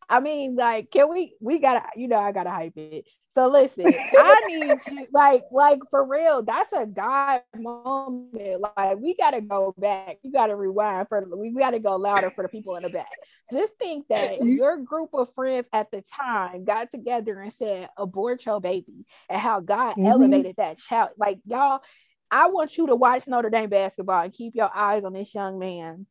I 0.09 0.21
mean, 0.21 0.57
like, 0.57 0.91
can 0.91 1.11
we 1.11 1.37
we 1.41 1.61
gotta, 1.61 1.85
you 1.97 2.09
know, 2.09 2.19
I 2.19 2.33
gotta 2.33 2.51
hype 2.51 2.77
it. 2.77 3.07
So 3.33 3.49
listen, 3.49 3.87
I 3.87 4.41
need 4.49 4.71
you, 4.91 5.07
like, 5.13 5.45
like 5.51 5.81
for 5.91 6.07
real, 6.07 6.43
that's 6.43 6.73
a 6.73 6.87
God 6.87 7.41
moment. 7.57 8.61
Like, 8.77 8.99
we 8.99 9.17
gotta 9.17 9.41
go 9.41 9.75
back. 9.77 10.19
You 10.23 10.33
gotta 10.33 10.55
rewind 10.55 11.09
for 11.09 11.21
the 11.21 11.37
we 11.37 11.53
gotta 11.53 11.81
go 11.81 11.97
louder 11.97 12.31
for 12.31 12.43
the 12.43 12.49
people 12.49 12.77
in 12.77 12.83
the 12.83 12.91
back. 12.91 13.11
Just 13.53 13.75
think 13.79 14.07
that 14.09 14.41
your 14.45 14.79
group 14.79 15.11
of 15.15 15.35
friends 15.35 15.67
at 15.73 15.91
the 15.91 16.03
time 16.03 16.65
got 16.65 16.91
together 16.91 17.41
and 17.41 17.53
said, 17.53 17.89
abort 17.97 18.47
your 18.47 18.61
baby, 18.61 19.05
and 19.29 19.41
how 19.41 19.61
God 19.61 19.93
mm-hmm. 19.93 20.07
elevated 20.07 20.57
that 20.57 20.79
child. 20.79 21.11
Like, 21.19 21.39
y'all, 21.45 21.81
I 22.35 22.49
want 22.49 22.77
you 22.77 22.89
to 22.89 22.97
watch 22.97 23.29
Notre 23.29 23.49
Dame 23.49 23.71
basketball 23.71 24.25
and 24.25 24.33
keep 24.33 24.57
your 24.57 24.69
eyes 24.75 25.05
on 25.05 25.13
this 25.13 25.33
young 25.33 25.61
man 25.61 26.05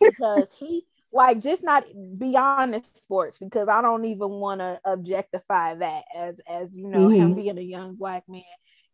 because 0.00 0.52
he 0.58 0.82
like 1.12 1.40
just 1.40 1.62
not 1.62 1.84
beyond 2.18 2.74
the 2.74 2.82
sports 2.82 3.38
because 3.38 3.68
I 3.68 3.80
don't 3.80 4.04
even 4.06 4.28
want 4.28 4.60
to 4.60 4.80
objectify 4.84 5.76
that 5.76 6.02
as 6.16 6.40
as 6.50 6.74
you 6.74 6.88
know 6.88 7.06
mm-hmm. 7.06 7.22
him 7.22 7.34
being 7.34 7.58
a 7.58 7.62
young 7.62 7.94
black 7.94 8.24
man. 8.28 8.42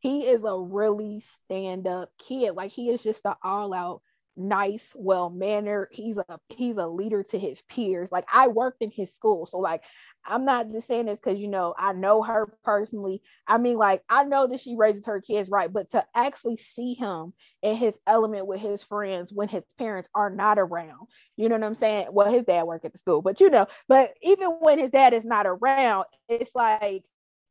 He 0.00 0.26
is 0.26 0.44
a 0.44 0.55
really 0.55 1.22
stand 1.44 1.87
up 1.87 2.11
kid. 2.18 2.53
Like 2.53 2.70
he 2.70 2.90
is 2.90 3.03
just 3.03 3.24
an 3.24 3.33
all 3.42 3.72
out 3.72 4.03
nice, 4.37 4.92
well 4.95 5.31
mannered. 5.31 5.88
He's 5.92 6.18
a 6.18 6.38
he's 6.49 6.77
a 6.77 6.87
leader 6.87 7.23
to 7.25 7.38
his 7.38 7.62
peers. 7.68 8.11
Like 8.12 8.25
I 8.33 8.49
worked 8.49 8.83
in 8.83 8.90
his 8.90 9.12
school, 9.14 9.47
so 9.47 9.59
like 9.59 9.83
I'm 10.25 10.45
not 10.45 10.68
just 10.68 10.87
saying 10.87 11.07
this 11.07 11.21
because 11.21 11.40
you 11.40 11.49
know 11.49 11.75
I 11.79 11.92
know 11.92 12.23
her 12.23 12.55
personally. 12.64 13.23
I 13.47 13.59
mean, 13.59 13.77
like 13.77 14.03
I 14.09 14.25
know 14.25 14.47
that 14.47 14.61
she 14.61 14.77
raises 14.77 15.07
her 15.07 15.21
kids 15.21 15.51
right, 15.51 15.73
but 15.73 15.90
to 15.90 16.05
actually 16.14 16.57
see 16.57 16.95
him 16.95 17.33
in 17.62 17.77
his 17.77 17.99
element 18.07 18.47
with 18.47 18.61
his 18.61 18.83
friends 18.83 19.33
when 19.33 19.49
his 19.49 19.64
parents 19.79 20.09
are 20.14 20.31
not 20.31 20.59
around, 20.59 21.09
you 21.37 21.49
know 21.49 21.57
what 21.57 21.64
I'm 21.64 21.75
saying? 21.75 22.09
Well, 22.12 22.33
his 22.33 22.45
dad 22.45 22.64
worked 22.64 22.85
at 22.85 22.92
the 22.92 22.99
school, 22.99 23.23
but 23.23 23.40
you 23.40 23.51
know, 23.51 23.66
but 23.88 24.14
even 24.23 24.49
when 24.61 24.79
his 24.79 24.90
dad 24.90 25.12
is 25.12 25.25
not 25.25 25.47
around, 25.47 26.07
it's 26.29 26.55
like 26.55 27.05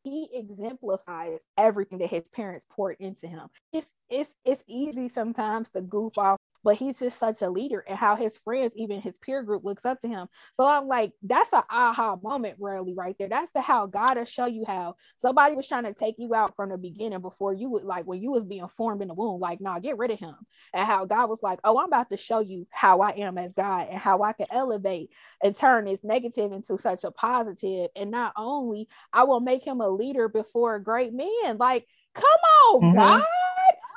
he 0.03 0.27
exemplifies 0.33 1.43
everything 1.57 1.99
that 1.99 2.09
his 2.09 2.27
parents 2.29 2.65
poured 2.69 2.97
into 2.99 3.27
him. 3.27 3.47
It's 3.71 3.93
it's 4.09 4.35
it's 4.45 4.63
easy 4.67 5.09
sometimes 5.09 5.69
to 5.71 5.81
goof 5.81 6.17
off 6.17 6.39
but 6.63 6.75
he's 6.75 6.99
just 6.99 7.17
such 7.17 7.41
a 7.41 7.49
leader 7.49 7.83
and 7.87 7.97
how 7.97 8.15
his 8.15 8.37
friends, 8.37 8.73
even 8.75 9.01
his 9.01 9.17
peer 9.17 9.43
group, 9.43 9.63
looks 9.63 9.85
up 9.85 9.99
to 10.01 10.07
him. 10.07 10.27
So 10.53 10.65
I'm 10.65 10.87
like, 10.87 11.13
that's 11.23 11.53
an 11.53 11.63
aha 11.69 12.17
moment, 12.21 12.57
really, 12.59 12.93
right 12.93 13.15
there. 13.17 13.29
That's 13.29 13.51
the 13.51 13.61
how 13.61 13.85
God 13.87 14.17
will 14.17 14.25
show 14.25 14.45
you 14.45 14.65
how 14.67 14.95
somebody 15.17 15.55
was 15.55 15.67
trying 15.67 15.85
to 15.85 15.93
take 15.93 16.15
you 16.17 16.33
out 16.35 16.55
from 16.55 16.69
the 16.69 16.77
beginning 16.77 17.21
before 17.21 17.53
you 17.53 17.69
would 17.69 17.83
like 17.83 18.05
when 18.05 18.21
you 18.21 18.31
was 18.31 18.45
being 18.45 18.67
formed 18.67 19.01
in 19.01 19.07
the 19.07 19.13
womb, 19.13 19.39
like, 19.39 19.61
nah, 19.61 19.79
get 19.79 19.97
rid 19.97 20.11
of 20.11 20.19
him. 20.19 20.35
And 20.73 20.85
how 20.85 21.05
God 21.05 21.29
was 21.29 21.41
like, 21.41 21.59
oh, 21.63 21.79
I'm 21.79 21.87
about 21.87 22.09
to 22.09 22.17
show 22.17 22.39
you 22.39 22.67
how 22.69 23.01
I 23.01 23.11
am 23.11 23.37
as 23.37 23.53
God 23.53 23.87
and 23.89 23.99
how 23.99 24.21
I 24.21 24.33
can 24.33 24.47
elevate 24.51 25.09
and 25.43 25.55
turn 25.55 25.85
this 25.85 26.03
negative 26.03 26.51
into 26.51 26.77
such 26.77 27.03
a 27.03 27.11
positive. 27.11 27.89
And 27.95 28.11
not 28.11 28.33
only 28.37 28.87
I 29.11 29.23
will 29.23 29.39
make 29.39 29.65
him 29.65 29.81
a 29.81 29.89
leader 29.89 30.29
before 30.29 30.75
a 30.75 30.83
great 30.83 31.13
men. 31.13 31.57
Like, 31.57 31.87
come 32.13 32.23
on, 32.25 32.81
mm-hmm. 32.81 32.99
God. 32.99 33.23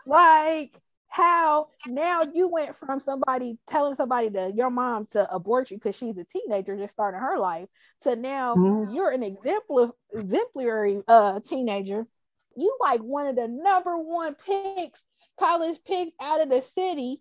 Like 0.07 0.79
how 1.15 1.69
now 1.87 2.23
you 2.35 2.49
went 2.49 2.75
from 2.75 2.99
somebody 2.99 3.57
telling 3.69 3.95
somebody 3.95 4.29
to 4.31 4.51
your 4.53 4.69
mom 4.69 5.07
to 5.07 5.33
abort 5.33 5.71
you 5.71 5.77
because 5.77 5.95
she's 5.95 6.19
a 6.19 6.25
teenager 6.25 6.77
just 6.77 6.93
starting 6.93 7.21
her 7.21 7.39
life 7.39 7.69
to 8.01 8.17
now 8.17 8.57
mm-hmm. 8.57 8.93
you're 8.93 9.13
an 9.13 9.23
exemplar, 9.23 9.93
exemplary 10.13 11.01
uh, 11.07 11.39
teenager. 11.39 12.05
You 12.57 12.77
like 12.81 12.99
one 12.99 13.29
of 13.29 13.37
the 13.37 13.47
number 13.47 13.97
one 13.97 14.35
picks, 14.35 15.05
college 15.39 15.79
picks 15.87 16.11
out 16.21 16.41
of 16.41 16.49
the 16.49 16.63
city, 16.63 17.21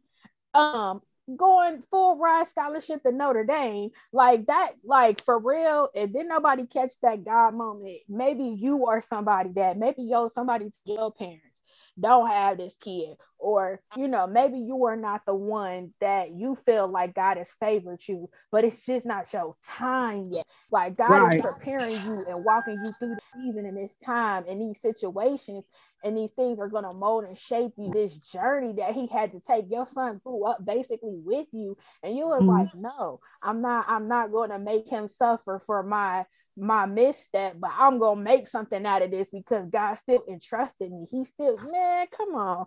um, 0.56 1.02
going 1.38 1.84
full 1.92 2.18
ride 2.18 2.48
scholarship 2.48 3.04
to 3.04 3.12
Notre 3.12 3.44
Dame. 3.44 3.92
Like 4.12 4.48
that, 4.48 4.72
like 4.84 5.24
for 5.24 5.38
real. 5.38 5.90
And 5.96 6.12
then 6.12 6.30
nobody 6.30 6.66
catch 6.66 6.94
that 7.04 7.24
God 7.24 7.54
moment. 7.54 8.00
Maybe 8.10 8.56
you 8.58 8.88
are 8.88 9.04
somebody 9.04 9.52
that 9.54 9.78
maybe 9.78 10.02
yo 10.02 10.30
somebody 10.30 10.72
to 10.72 10.80
your 10.86 11.12
parents 11.12 11.53
don't 12.00 12.28
have 12.28 12.58
this 12.58 12.76
kid 12.78 13.16
or 13.38 13.80
you 13.96 14.08
know 14.08 14.26
maybe 14.26 14.58
you 14.58 14.86
are 14.86 14.96
not 14.96 15.22
the 15.28 15.36
one 15.36 15.94
that 16.02 16.32
you 16.32 16.56
feel 16.56 16.88
like 16.88 17.14
god 17.14 17.38
has 17.38 17.52
favored 17.60 18.00
you 18.08 18.28
but 18.52 18.64
it's 18.64 18.86
just 18.86 19.06
not 19.06 19.32
your 19.32 19.56
time 19.64 20.30
yet 20.32 20.46
like 20.72 20.98
god 20.98 21.10
right. 21.10 21.46
is 21.46 21.54
preparing 21.54 21.92
you 21.92 22.24
and 22.30 22.44
walking 22.44 22.78
you 22.84 22.92
through 22.94 23.10
the 23.10 23.20
season 23.36 23.66
and 23.66 23.78
this 23.78 23.96
time 24.04 24.44
and 24.50 24.60
these 24.60 24.82
situations 24.82 25.66
and 26.04 26.18
these 26.18 26.32
things 26.32 26.60
are 26.60 26.68
going 26.68 26.84
to 26.84 26.94
mold 26.94 27.26
and 27.26 27.38
shape 27.38 27.74
you 27.78 27.92
this 27.94 28.16
journey 28.18 28.74
that 28.74 28.94
he 28.94 29.08
had 29.08 29.32
to 29.32 29.40
take 29.40 29.66
your 29.70 29.86
son 29.86 30.20
grew 30.24 30.46
up 30.46 30.66
basically 30.66 31.20
with 31.24 31.48
you 31.52 31.78
and 32.02 32.18
you 32.18 32.26
was 32.26 32.42
mm-hmm. 32.42 32.50
like 32.50 32.76
no 32.76 33.20
i'm 33.44 33.62
not 33.62 33.86
i'm 33.88 34.08
not 34.08 34.32
going 34.32 34.50
to 34.50 34.60
make 34.60 34.90
him 34.90 35.08
suffer 35.08 35.62
for 35.66 35.84
my 35.84 36.26
my 36.56 36.86
misstep, 36.86 37.56
but 37.60 37.72
I'm 37.78 38.00
gonna 38.00 38.22
make 38.22 38.48
something 38.48 38.86
out 38.86 39.02
of 39.02 39.12
this 39.12 39.30
because 39.30 39.68
God 39.70 39.96
still 39.96 40.24
entrusted 40.30 40.92
me. 40.92 41.06
He 41.10 41.24
still, 41.24 41.58
man, 41.72 42.08
come 42.16 42.36
on. 42.36 42.66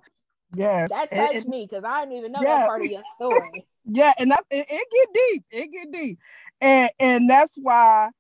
Yes, 0.54 0.90
that 0.90 1.10
touched 1.10 1.34
and, 1.34 1.46
me 1.46 1.66
because 1.68 1.84
I 1.84 2.00
didn't 2.00 2.18
even 2.18 2.32
know 2.32 2.40
yeah. 2.42 2.58
that 2.58 2.68
part 2.68 2.82
of 2.82 2.90
your 2.90 3.02
story. 3.14 3.66
yeah, 3.84 4.12
and 4.18 4.30
that's 4.30 4.46
it, 4.50 4.66
it, 4.68 4.88
get 4.90 5.14
deep. 5.14 5.44
It 5.50 5.72
get 5.72 5.92
deep, 5.92 6.18
and 6.60 6.90
and 6.98 7.30
that's 7.30 7.56
why 7.56 8.10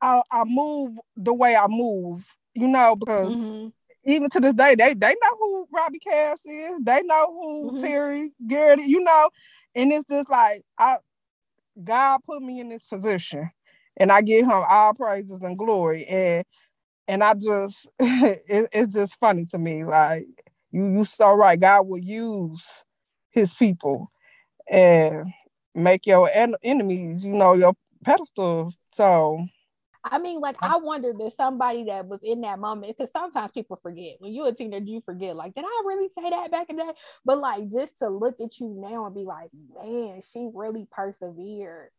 I 0.00 0.22
I 0.30 0.44
move 0.44 0.98
the 1.16 1.34
way 1.34 1.56
I 1.56 1.66
move. 1.68 2.26
You 2.54 2.68
know, 2.68 2.96
because 2.96 3.34
mm-hmm. 3.34 3.68
even 4.04 4.30
to 4.30 4.40
this 4.40 4.54
day, 4.54 4.74
they 4.74 4.94
they 4.94 5.14
know 5.14 5.36
who 5.38 5.68
Robbie 5.72 5.98
Cass 5.98 6.38
is. 6.44 6.80
They 6.82 7.02
know 7.02 7.26
who 7.26 7.72
mm-hmm. 7.72 7.84
Terry 7.84 8.32
Garrett. 8.46 8.80
You 8.80 9.00
know, 9.00 9.30
and 9.74 9.92
it's 9.92 10.08
just 10.08 10.30
like 10.30 10.62
I 10.78 10.96
God 11.82 12.20
put 12.26 12.42
me 12.42 12.60
in 12.60 12.70
this 12.70 12.84
position 12.84 13.50
and 13.96 14.12
I 14.12 14.22
give 14.22 14.44
him 14.44 14.62
all 14.68 14.94
praises 14.94 15.40
and 15.42 15.58
glory. 15.58 16.04
And 16.06 16.44
and 17.08 17.24
I 17.24 17.34
just 17.34 17.88
it, 17.98 18.68
it's 18.72 18.94
just 18.94 19.18
funny 19.18 19.46
to 19.46 19.58
me. 19.58 19.84
Like 19.84 20.26
you 20.70 20.86
you 20.86 21.04
so 21.04 21.32
right. 21.34 21.58
God 21.58 21.86
will 21.86 21.98
use 21.98 22.84
his 23.30 23.54
people 23.54 24.10
and 24.68 25.26
make 25.74 26.06
your 26.06 26.30
en- 26.32 26.56
enemies, 26.62 27.24
you 27.24 27.32
know, 27.32 27.54
your 27.54 27.74
pedestals. 28.04 28.78
So 28.94 29.46
I 30.08 30.18
mean, 30.18 30.40
like 30.40 30.56
I 30.60 30.76
wonder 30.76 31.12
that 31.12 31.32
somebody 31.32 31.84
that 31.84 32.06
was 32.06 32.20
in 32.22 32.40
that 32.42 32.58
moment, 32.58 32.96
because 32.96 33.10
sometimes 33.10 33.50
people 33.50 33.78
forget. 33.82 34.16
When 34.20 34.32
you're 34.32 34.48
a 34.48 34.52
teenager, 34.52 34.84
you 34.84 35.02
forget. 35.04 35.34
Like, 35.34 35.54
did 35.54 35.64
I 35.64 35.82
really 35.84 36.08
say 36.14 36.30
that 36.30 36.50
back 36.50 36.70
in 36.70 36.76
the 36.76 36.84
day? 36.84 36.92
But 37.24 37.38
like, 37.38 37.68
just 37.68 37.98
to 37.98 38.08
look 38.08 38.36
at 38.40 38.60
you 38.60 38.68
now 38.68 39.06
and 39.06 39.14
be 39.14 39.24
like, 39.24 39.50
man, 39.74 40.20
she 40.20 40.48
really 40.54 40.86
persevered 40.90 41.90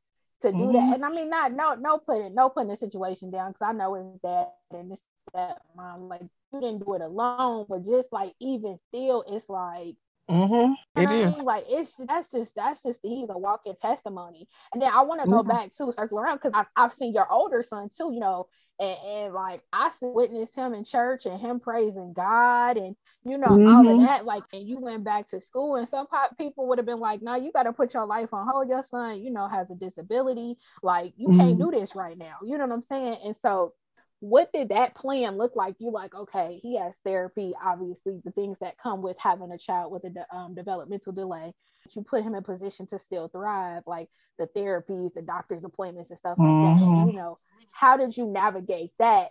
to 0.42 0.52
do 0.52 0.58
mm-hmm. 0.58 0.74
that. 0.74 0.96
And 0.96 1.06
I 1.06 1.10
mean, 1.10 1.30
not 1.30 1.54
no 1.54 1.76
no 1.76 1.98
putting 1.98 2.34
no 2.34 2.50
putting 2.50 2.70
the 2.70 2.78
situation 2.78 3.32
down 3.32 3.52
because 3.52 3.62
I 3.62 3.72
know 3.74 3.96
it's 3.96 4.22
that 4.24 4.54
and 4.72 4.92
it's 4.92 5.04
that 5.34 5.62
mom 5.76 6.08
like 6.08 6.22
you 6.54 6.62
didn't 6.62 6.86
do 6.86 6.94
it 6.94 7.02
alone, 7.02 7.66
but 7.68 7.84
just 7.84 8.12
like 8.12 8.34
even 8.40 8.78
still, 8.90 9.24
it's 9.28 9.50
like 9.50 9.96
Mm-hmm. 10.30 11.02
It 11.02 11.12
is. 11.12 11.36
Mean? 11.36 11.46
Like 11.46 11.66
it's 11.70 11.96
that's 11.96 12.30
just 12.30 12.56
that's 12.56 12.84
just 12.84 13.00
he's 13.02 13.30
a 13.30 13.38
walking 13.38 13.76
testimony. 13.76 14.48
And 14.74 14.82
then 14.82 14.92
I 14.94 15.02
want 15.04 15.22
to 15.22 15.30
go 15.30 15.40
mm-hmm. 15.40 15.50
back 15.50 15.72
to 15.78 15.92
circle 15.92 16.20
around 16.20 16.38
because 16.38 16.52
I've, 16.54 16.66
I've 16.76 16.94
seen 16.94 17.14
your 17.14 17.32
older 17.32 17.64
son 17.64 17.88
too, 17.96 18.12
you 18.14 18.20
know, 18.20 18.48
and, 18.80 18.98
and 19.06 19.34
like 19.34 19.62
I 19.74 19.90
witnessed 20.02 20.56
him 20.56 20.74
in 20.74 20.84
church 20.84 21.26
and 21.26 21.40
him 21.40 21.60
praising 21.60 22.14
God 22.14 22.78
and 22.78 22.96
you 23.24 23.38
know 23.38 23.48
mm-hmm. 23.48 23.76
all 23.76 23.88
of 23.88 24.08
that. 24.08 24.26
Like, 24.26 24.44
and 24.54 24.68
you 24.68 24.80
went 24.80 25.04
back 25.04 25.28
to 25.30 25.42
school, 25.42 25.76
and 25.76 25.88
some 25.88 26.08
people 26.38 26.68
would 26.68 26.78
have 26.78 26.86
been 26.86 27.00
like, 27.00 27.22
"No, 27.22 27.36
you 27.36 27.52
got 27.52 27.64
to 27.64 27.74
put 27.74 27.94
your 27.94 28.06
life 28.06 28.34
on 28.34 28.48
hold. 28.48 28.70
Your 28.70 28.84
son, 28.84 29.22
you 29.22 29.32
know, 29.32 29.48
has 29.48 29.72
a 29.72 29.76
disability. 29.76 30.58
Like, 30.84 31.14
you 31.18 31.30
can't 31.30 31.58
mm-hmm. 31.58 31.72
do 31.72 31.80
this 31.80 31.96
right 31.96 32.18
now. 32.18 32.36
You 32.44 32.58
know 32.58 32.66
what 32.66 32.74
I'm 32.74 32.82
saying?" 32.82 33.18
And 33.24 33.36
so 33.36 33.74
what 34.20 34.52
did 34.52 34.70
that 34.70 34.96
plan 34.96 35.38
look 35.38 35.56
like? 35.56 35.76
You 35.80 35.92
like, 35.92 36.16
okay, 36.16 36.60
he 36.62 36.78
has 36.78 36.98
therapy, 37.04 37.54
obviously, 37.64 38.20
the 38.24 38.32
things 38.32 38.58
that 38.62 38.78
come 38.82 39.02
with 39.02 39.18
having 39.20 39.52
a 39.52 39.58
child 39.58 39.92
with 39.92 40.04
a 40.06 40.36
um, 40.36 40.56
developmental 40.56 41.14
delay. 41.14 41.54
You 41.92 42.02
put 42.02 42.24
him 42.24 42.36
in 42.36 42.44
position 42.44 42.86
to 42.88 43.00
still 43.00 43.30
thrive, 43.30 43.84
like 43.86 44.10
the 44.38 44.48
therapies, 44.48 45.14
the 45.14 45.22
doctor's 45.22 45.64
appointments, 45.64 46.10
and 46.10 46.20
stuff 46.20 46.38
like 46.38 46.48
mm-hmm. 46.48 47.06
that. 47.06 47.12
You 47.12 47.18
know, 47.18 47.38
how 47.72 47.96
did 47.96 48.18
you 48.18 48.26
navigate 48.26 48.92
that? 49.00 49.30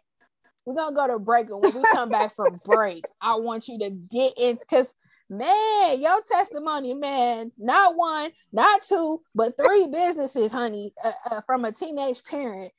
We're 0.64 0.74
gonna 0.74 0.96
go 0.96 1.06
to 1.06 1.18
break, 1.18 1.50
and 1.50 1.62
when 1.62 1.74
we 1.74 1.82
come 1.92 2.08
back 2.08 2.34
from 2.34 2.60
break, 2.64 3.04
I 3.20 3.36
want 3.36 3.68
you 3.68 3.78
to 3.80 3.90
get 3.90 4.34
in 4.38 4.56
because 4.56 4.86
man, 5.28 6.00
your 6.00 6.22
testimony, 6.22 6.94
man, 6.94 7.52
not 7.58 7.96
one, 7.96 8.30
not 8.52 8.82
two, 8.82 9.20
but 9.34 9.54
three 9.56 9.88
businesses, 9.88 10.52
honey, 10.52 10.94
uh, 11.04 11.12
uh, 11.30 11.40
from 11.42 11.64
a 11.64 11.72
teenage 11.72 12.22
parent. 12.24 12.72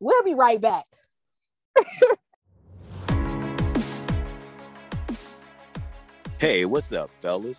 We'll 0.00 0.22
be 0.22 0.34
right 0.34 0.60
back. 0.60 0.84
Hey, 6.38 6.64
what's 6.64 6.92
up, 6.92 7.10
fellas? 7.20 7.58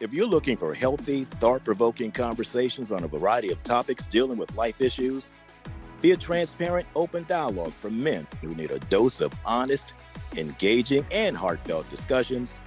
If 0.00 0.12
you're 0.12 0.26
looking 0.26 0.56
for 0.56 0.74
healthy, 0.74 1.24
thought 1.24 1.64
provoking 1.64 2.10
conversations 2.10 2.92
on 2.92 3.04
a 3.04 3.08
variety 3.08 3.50
of 3.52 3.62
topics 3.62 4.06
dealing 4.06 4.38
with 4.38 4.54
life 4.56 4.80
issues, 4.80 5.32
be 6.02 6.10
a 6.12 6.16
transparent, 6.16 6.86
open 6.94 7.24
dialogue 7.26 7.72
for 7.72 7.90
men 7.90 8.26
who 8.42 8.54
need 8.54 8.70
a 8.70 8.78
dose 8.80 9.20
of 9.20 9.32
honest, 9.46 9.94
engaging, 10.36 11.06
and 11.10 11.36
heartfelt 11.36 11.88
discussions, 11.90 12.60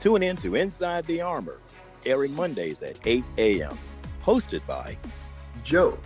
tune 0.00 0.22
in 0.22 0.36
to 0.36 0.56
Inside 0.56 1.04
the 1.04 1.22
Armor, 1.22 1.58
airing 2.04 2.34
Mondays 2.34 2.82
at 2.82 2.98
8 3.06 3.24
a.m., 3.38 3.78
hosted 4.22 4.66
by 4.66 4.98
Joe, 5.64 5.98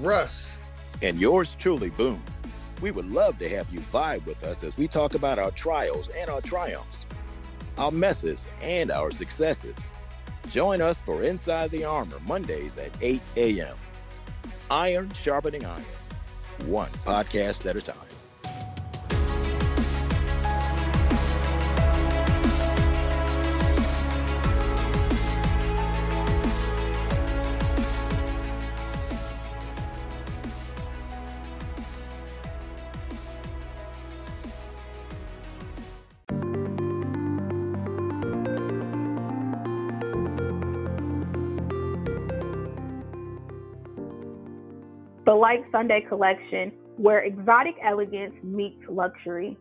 Russ, 0.00 0.54
and 1.02 1.18
yours 1.20 1.54
truly, 1.58 1.90
Boom. 1.90 2.22
We 2.80 2.90
would 2.90 3.10
love 3.10 3.38
to 3.38 3.48
have 3.48 3.70
you 3.70 3.80
vibe 3.80 4.26
with 4.26 4.42
us 4.44 4.62
as 4.62 4.76
we 4.76 4.86
talk 4.86 5.14
about 5.14 5.38
our 5.38 5.50
trials 5.52 6.08
and 6.08 6.28
our 6.28 6.40
triumphs, 6.40 7.06
our 7.78 7.90
messes 7.90 8.48
and 8.60 8.90
our 8.90 9.10
successes. 9.10 9.92
Join 10.50 10.80
us 10.80 11.00
for 11.00 11.22
Inside 11.22 11.70
the 11.70 11.84
Armor 11.84 12.18
Mondays 12.26 12.76
at 12.76 12.90
8 13.00 13.20
a.m. 13.36 13.76
Iron 14.70 15.10
sharpening 15.14 15.64
iron, 15.64 15.82
one 16.66 16.90
podcast 17.04 17.68
at 17.68 17.76
a 17.76 17.80
time. 17.80 18.15
Like 45.36 45.64
Sunday 45.70 46.00
collection, 46.08 46.72
where 46.96 47.20
exotic 47.20 47.76
elegance 47.84 48.34
meets 48.42 48.82
luxury. 48.88 49.56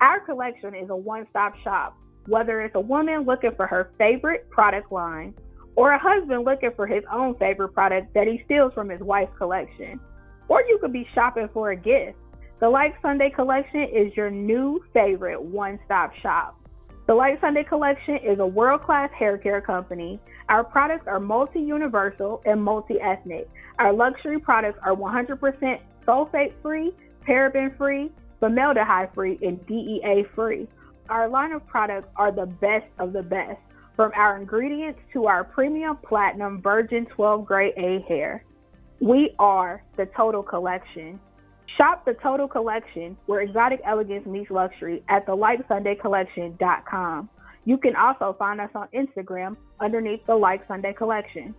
Our 0.00 0.20
collection 0.20 0.74
is 0.74 0.90
a 0.90 0.96
one 0.96 1.26
stop 1.30 1.54
shop, 1.64 1.96
whether 2.26 2.60
it's 2.60 2.74
a 2.74 2.80
woman 2.80 3.22
looking 3.22 3.52
for 3.56 3.66
her 3.66 3.92
favorite 3.98 4.48
product 4.50 4.92
line 4.92 5.34
or 5.76 5.92
a 5.92 5.98
husband 5.98 6.44
looking 6.44 6.70
for 6.76 6.86
his 6.86 7.02
own 7.12 7.36
favorite 7.38 7.70
product 7.70 8.12
that 8.14 8.26
he 8.26 8.42
steals 8.44 8.72
from 8.74 8.88
his 8.88 9.00
wife's 9.00 9.36
collection. 9.38 9.98
Or 10.48 10.60
you 10.62 10.78
could 10.80 10.92
be 10.92 11.06
shopping 11.14 11.48
for 11.52 11.70
a 11.70 11.76
gift. 11.76 12.18
The 12.60 12.68
Like 12.68 12.94
Sunday 13.02 13.30
collection 13.30 13.82
is 13.82 14.14
your 14.16 14.30
new 14.30 14.84
favorite 14.92 15.42
one 15.42 15.78
stop 15.86 16.12
shop. 16.22 16.60
The 17.06 17.14
Like 17.14 17.38
Sunday 17.42 17.64
collection 17.64 18.16
is 18.16 18.38
a 18.38 18.46
world 18.46 18.82
class 18.82 19.10
hair 19.12 19.36
care 19.36 19.60
company. 19.60 20.18
Our 20.48 20.64
products 20.64 21.06
are 21.06 21.20
multi 21.20 21.60
universal 21.60 22.40
and 22.46 22.62
multi 22.62 22.98
ethnic. 22.98 23.46
Our 23.78 23.92
luxury 23.92 24.38
products 24.38 24.78
are 24.82 24.96
100% 24.96 25.80
sulfate 26.06 26.52
free, 26.62 26.94
paraben 27.28 27.76
free, 27.76 28.10
formaldehyde 28.40 29.10
free, 29.14 29.38
and 29.42 29.64
DEA 29.66 30.24
free. 30.34 30.66
Our 31.10 31.28
line 31.28 31.52
of 31.52 31.66
products 31.66 32.08
are 32.16 32.32
the 32.32 32.46
best 32.46 32.86
of 32.98 33.12
the 33.12 33.22
best, 33.22 33.60
from 33.96 34.10
our 34.14 34.38
ingredients 34.38 34.98
to 35.12 35.26
our 35.26 35.44
premium 35.44 35.98
platinum 35.98 36.62
virgin 36.62 37.04
12 37.04 37.44
grade 37.44 37.74
A 37.76 38.02
hair. 38.08 38.44
We 39.00 39.34
are 39.38 39.82
the 39.98 40.06
total 40.16 40.42
collection. 40.42 41.20
Shop 41.76 42.04
the 42.04 42.14
total 42.22 42.46
collection 42.46 43.16
where 43.26 43.40
exotic 43.40 43.80
elegance 43.84 44.24
meets 44.26 44.48
luxury 44.50 45.02
at 45.08 45.26
thelikesundaycollection.com. 45.26 47.28
You 47.64 47.78
can 47.78 47.96
also 47.96 48.36
find 48.38 48.60
us 48.60 48.70
on 48.74 48.88
Instagram 48.94 49.56
underneath 49.80 50.20
the 50.26 50.34
Like 50.34 50.68
Sunday 50.68 50.92
Collection. 50.92 51.54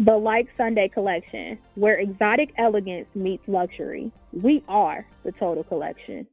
The 0.00 0.16
Like 0.16 0.48
Sunday 0.56 0.88
Collection, 0.88 1.58
where 1.76 2.00
exotic 2.00 2.52
elegance 2.58 3.06
meets 3.14 3.44
luxury. 3.46 4.10
We 4.32 4.64
are 4.68 5.06
the 5.24 5.30
total 5.32 5.64
collection. 5.64 6.26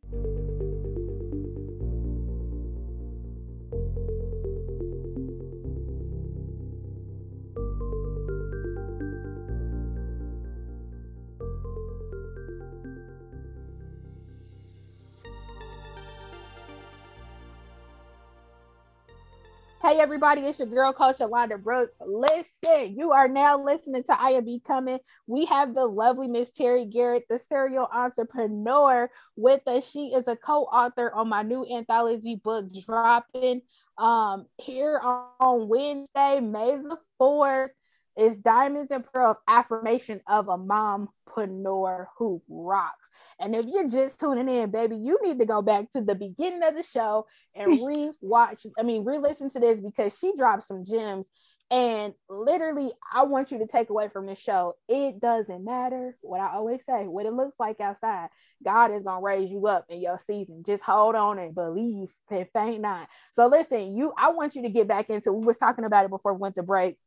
Hey 19.82 19.98
everybody, 20.02 20.42
it's 20.42 20.60
your 20.60 20.68
girl 20.68 20.92
coach 20.92 21.20
Alonda 21.20 21.58
Brooks. 21.58 21.96
Listen, 22.06 22.98
you 22.98 23.14
are 23.14 23.30
now 23.30 23.64
listening 23.64 24.04
to 24.04 24.22
I 24.22 24.32
Am 24.32 24.44
Becoming. 24.44 25.00
We 25.26 25.46
have 25.46 25.74
the 25.74 25.86
lovely 25.86 26.28
Miss 26.28 26.52
Terry 26.52 26.84
Garrett, 26.84 27.24
the 27.30 27.40
serial 27.40 27.88
entrepreneur, 27.90 29.10
with 29.38 29.66
us. 29.70 29.90
She 29.90 30.08
is 30.08 30.28
a 30.28 30.36
co-author 30.36 31.14
on 31.14 31.30
my 31.30 31.44
new 31.44 31.66
anthology 31.66 32.36
book 32.36 32.66
dropping 32.86 33.62
um 33.98 34.48
here 34.58 35.00
on 35.00 35.70
Wednesday, 35.70 36.42
May 36.42 36.76
the 36.76 36.98
4th 37.18 37.70
is 38.20 38.36
Diamonds 38.38 38.92
and 38.92 39.06
Pearls 39.06 39.38
affirmation 39.48 40.20
of 40.28 40.50
a 40.50 40.58
mompreneur 40.58 42.08
who 42.18 42.42
rocks. 42.50 43.10
And 43.40 43.56
if 43.56 43.66
you're 43.66 43.88
just 43.88 44.20
tuning 44.20 44.50
in, 44.50 44.72
baby, 44.72 44.98
you 44.98 45.20
need 45.24 45.40
to 45.40 45.46
go 45.46 45.62
back 45.62 45.90
to 45.92 46.02
the 46.02 46.16
beginning 46.16 46.64
of 46.64 46.76
the 46.76 46.84
show 46.84 47.28
and 47.56 47.80
re-watch, 47.88 48.66
I 48.78 48.84
mean, 48.84 49.06
re-listen 49.06 49.50
to 49.52 49.60
this 49.60 49.80
because 49.80 50.18
she 50.18 50.34
dropped 50.36 50.64
some 50.64 50.84
gems. 50.84 51.30
And 51.72 52.16
literally, 52.28 52.92
I 53.14 53.24
want 53.24 53.52
you 53.52 53.60
to 53.60 53.68
take 53.68 53.92
away 53.92 54.10
from 54.10 54.26
this 54.26 54.40
show. 54.40 54.76
It 54.90 55.22
doesn't 55.22 55.64
matter 55.64 56.18
what 56.22 56.42
I 56.42 56.56
always 56.56 56.84
say, 56.84 57.06
what 57.06 57.28
it 57.28 57.34
looks 57.34 57.60
like 57.60 57.80
outside. 57.80 58.30
God 58.66 58.92
is 58.92 59.04
gonna 59.04 59.22
raise 59.22 59.52
you 59.52 59.68
up 59.68 59.86
in 59.88 60.02
your 60.02 60.18
season. 60.18 60.64
Just 60.66 60.82
hold 60.82 61.14
on 61.14 61.38
and 61.38 61.54
believe 61.54 62.10
and 62.32 62.48
faint 62.54 62.82
not. 62.82 63.08
So 63.36 63.46
listen, 63.46 63.96
you 63.96 64.14
I 64.18 64.32
want 64.32 64.56
you 64.56 64.64
to 64.64 64.70
get 64.70 64.88
back 64.88 65.12
into 65.12 65.32
we 65.32 65.46
was 65.46 65.60
talking 65.60 65.86
about 65.86 66.06
it 66.06 66.10
before 66.10 66.34
we 66.34 66.40
went 66.40 66.56
to 66.56 66.64
break 66.64 66.98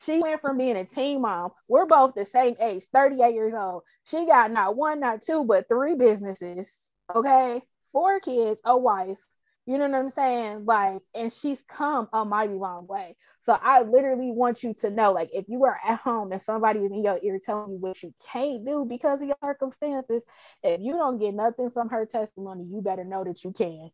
she 0.00 0.20
went 0.20 0.40
from 0.40 0.56
being 0.56 0.76
a 0.76 0.84
teen 0.84 1.20
mom. 1.20 1.50
We're 1.66 1.86
both 1.86 2.14
the 2.14 2.24
same 2.24 2.56
age, 2.60 2.84
38 2.92 3.34
years 3.34 3.54
old. 3.54 3.82
She 4.04 4.26
got 4.26 4.50
not 4.50 4.76
one, 4.76 5.00
not 5.00 5.22
two, 5.22 5.44
but 5.44 5.68
three 5.68 5.94
businesses. 5.94 6.92
Okay. 7.14 7.62
Four 7.92 8.20
kids, 8.20 8.60
a 8.64 8.76
wife. 8.76 9.18
You 9.66 9.76
know 9.76 9.86
what 9.86 9.98
I'm 9.98 10.08
saying? 10.08 10.64
Like, 10.64 11.02
and 11.14 11.30
she's 11.30 11.62
come 11.62 12.08
a 12.14 12.24
mighty 12.24 12.54
long 12.54 12.86
way. 12.86 13.16
So 13.40 13.52
I 13.52 13.82
literally 13.82 14.30
want 14.30 14.62
you 14.62 14.72
to 14.74 14.88
know, 14.88 15.12
like, 15.12 15.28
if 15.34 15.46
you 15.46 15.62
are 15.64 15.78
at 15.86 16.00
home 16.00 16.32
and 16.32 16.40
somebody 16.40 16.80
is 16.80 16.90
in 16.90 17.04
your 17.04 17.18
ear 17.22 17.38
telling 17.38 17.72
you 17.72 17.76
what 17.76 18.02
you 18.02 18.14
can't 18.32 18.64
do 18.64 18.86
because 18.88 19.20
of 19.20 19.28
your 19.28 19.36
circumstances, 19.44 20.24
if 20.62 20.80
you 20.80 20.92
don't 20.92 21.18
get 21.18 21.34
nothing 21.34 21.70
from 21.70 21.90
her 21.90 22.06
testimony, 22.06 22.64
you 22.64 22.80
better 22.80 23.04
know 23.04 23.24
that 23.24 23.44
you 23.44 23.52
can. 23.52 23.90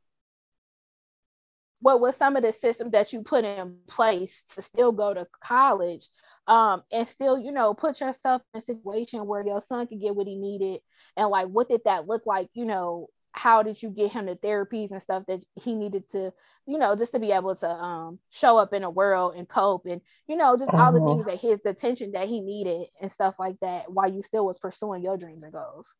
What 1.84 2.00
was 2.00 2.16
some 2.16 2.34
of 2.34 2.42
the 2.42 2.54
systems 2.54 2.92
that 2.92 3.12
you 3.12 3.20
put 3.22 3.44
in 3.44 3.76
place 3.86 4.42
to 4.54 4.62
still 4.62 4.90
go 4.90 5.12
to 5.12 5.26
college 5.42 6.08
um, 6.46 6.82
and 6.90 7.06
still, 7.06 7.38
you 7.38 7.52
know, 7.52 7.74
put 7.74 8.00
yourself 8.00 8.40
in 8.54 8.58
a 8.60 8.62
situation 8.62 9.26
where 9.26 9.46
your 9.46 9.60
son 9.60 9.86
could 9.86 10.00
get 10.00 10.16
what 10.16 10.26
he 10.26 10.34
needed? 10.34 10.80
And 11.14 11.28
like, 11.28 11.48
what 11.48 11.68
did 11.68 11.82
that 11.84 12.08
look 12.08 12.24
like, 12.24 12.48
you 12.54 12.64
know, 12.64 13.08
how 13.32 13.62
did 13.62 13.82
you 13.82 13.90
get 13.90 14.12
him 14.12 14.24
the 14.24 14.34
therapies 14.36 14.92
and 14.92 15.02
stuff 15.02 15.24
that 15.26 15.40
he 15.56 15.74
needed 15.74 16.08
to 16.12 16.32
you 16.66 16.78
know 16.78 16.94
just 16.96 17.12
to 17.12 17.18
be 17.18 17.32
able 17.32 17.54
to 17.54 17.68
um 17.68 18.18
show 18.30 18.56
up 18.56 18.72
in 18.72 18.84
a 18.84 18.90
world 18.90 19.34
and 19.36 19.48
cope 19.48 19.86
and 19.86 20.00
you 20.28 20.36
know 20.36 20.56
just 20.56 20.72
all 20.72 20.92
the 20.92 21.00
uh-huh. 21.00 21.08
things 21.08 21.26
that 21.26 21.40
his 21.40 21.60
the 21.64 21.70
attention 21.70 22.12
that 22.12 22.28
he 22.28 22.40
needed 22.40 22.86
and 23.02 23.12
stuff 23.12 23.34
like 23.38 23.58
that 23.60 23.90
while 23.90 24.10
you 24.10 24.22
still 24.22 24.46
was 24.46 24.58
pursuing 24.58 25.02
your 25.02 25.16
dreams 25.16 25.42
and 25.42 25.52
goals 25.52 25.92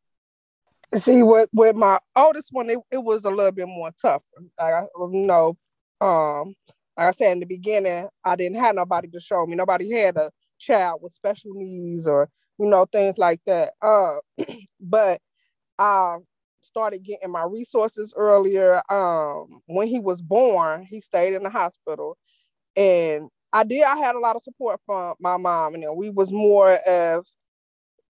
see 0.97 1.25
with 1.25 1.49
with 1.53 1.75
my 1.75 1.99
oldest 2.15 2.51
one 2.53 2.71
it, 2.71 2.79
it 2.93 3.03
was 3.03 3.25
a 3.25 3.31
little 3.31 3.53
bit 3.53 3.67
more 3.67 3.91
tougher 4.01 4.25
like 4.59 4.75
I, 4.75 4.83
you 5.13 5.27
know 5.27 5.57
um 6.05 6.55
like 6.97 7.09
i 7.09 7.13
said 7.13 7.33
in 7.33 7.41
the 7.41 7.47
beginning 7.47 8.09
i 8.25 8.37
didn't 8.37 8.59
have 8.61 8.77
nobody 8.77 9.09
to 9.09 9.21
show 9.21 9.47
me 9.47 9.57
nobody 9.57 9.91
had 9.91 10.17
a 10.19 10.31
child 10.59 11.01
with 11.03 11.13
special 11.13 11.53
needs 11.55 12.07
or 12.07 12.29
you 12.59 12.67
know 12.67 12.87
things 12.87 13.19
like 13.19 13.41
that 13.47 13.75
uh 13.83 14.17
but 14.81 15.21
I 15.79 16.19
started 16.63 17.05
getting 17.05 17.31
my 17.33 17.45
resources 17.45 18.15
earlier. 18.17 18.83
Um, 18.93 19.61
when 19.67 19.89
he 19.89 20.01
was 20.01 20.23
born, 20.23 20.85
he 20.89 21.01
stayed 21.01 21.35
in 21.35 21.43
the 21.43 21.51
hospital, 21.51 22.17
and 22.77 23.29
I 23.53 23.65
did. 23.65 23.85
I 23.85 23.97
had 23.99 24.17
a 24.17 24.21
lot 24.21 24.37
of 24.37 24.43
support 24.45 24.81
from 24.87 25.15
my 25.21 25.37
mom, 25.39 25.75
and 25.75 25.97
we 25.97 26.11
was 26.11 26.33
more 26.33 26.79
of 26.89 27.27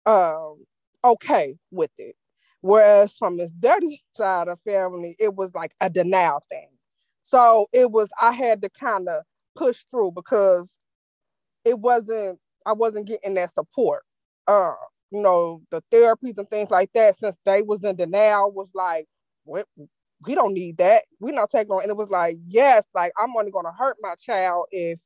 um, 0.05 0.65
okay 1.03 1.57
with 1.71 1.91
it. 1.97 2.15
Whereas 2.61 3.17
from 3.17 3.37
his 3.37 3.51
dirty 3.59 4.01
side 4.15 4.47
of 4.47 4.61
family, 4.61 5.15
it 5.19 5.35
was 5.35 5.53
like 5.53 5.73
a 5.81 5.89
denial 5.89 6.41
thing. 6.49 6.69
So 7.29 7.67
it 7.71 7.91
was 7.91 8.09
I 8.19 8.31
had 8.31 8.63
to 8.63 8.69
kind 8.69 9.07
of 9.07 9.21
push 9.55 9.85
through 9.91 10.13
because 10.13 10.79
it 11.63 11.77
wasn't 11.77 12.39
I 12.65 12.73
wasn't 12.73 13.05
getting 13.05 13.35
that 13.35 13.51
support. 13.51 14.01
Uh, 14.47 14.73
you 15.11 15.21
know, 15.21 15.61
the 15.69 15.83
therapies 15.93 16.39
and 16.39 16.49
things 16.49 16.71
like 16.71 16.91
that, 16.93 17.17
since 17.17 17.37
they 17.45 17.61
was 17.61 17.83
in 17.83 17.97
denial, 17.97 18.51
was 18.51 18.71
like, 18.73 19.05
we, 19.45 19.61
we 20.25 20.33
don't 20.33 20.55
need 20.55 20.77
that. 20.77 21.03
We're 21.19 21.35
not 21.35 21.51
taking 21.51 21.71
on. 21.71 21.83
And 21.83 21.91
it 21.91 21.97
was 21.97 22.09
like, 22.09 22.37
yes, 22.47 22.83
like 22.95 23.11
I'm 23.15 23.35
only 23.37 23.51
gonna 23.51 23.73
hurt 23.77 23.97
my 24.01 24.15
child 24.15 24.65
if 24.71 24.99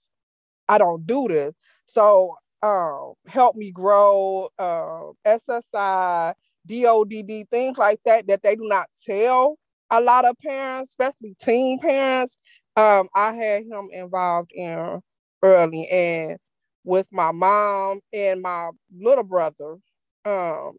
I 0.69 0.77
don't 0.77 1.05
do 1.05 1.27
this. 1.27 1.51
So 1.87 2.37
um, 2.61 3.15
help 3.27 3.57
me 3.57 3.71
grow, 3.71 4.47
uh, 4.57 5.11
SSI, 5.27 6.35
DODD, 6.65 7.49
things 7.51 7.77
like 7.77 7.99
that, 8.05 8.27
that 8.27 8.43
they 8.43 8.55
do 8.55 8.63
not 8.69 8.87
tell 9.05 9.57
a 9.93 10.01
lot 10.01 10.25
of 10.25 10.35
parents, 10.39 10.91
especially 10.91 11.35
teen 11.41 11.79
parents. 11.79 12.37
Um, 12.77 13.09
I 13.15 13.33
had 13.33 13.65
him 13.65 13.89
involved 13.91 14.51
in 14.53 15.01
early 15.43 15.87
and 15.89 16.37
with 16.85 17.07
my 17.11 17.31
mom 17.31 18.01
and 18.13 18.41
my 18.41 18.71
little 18.99 19.23
brother 19.23 19.77
um, 20.25 20.73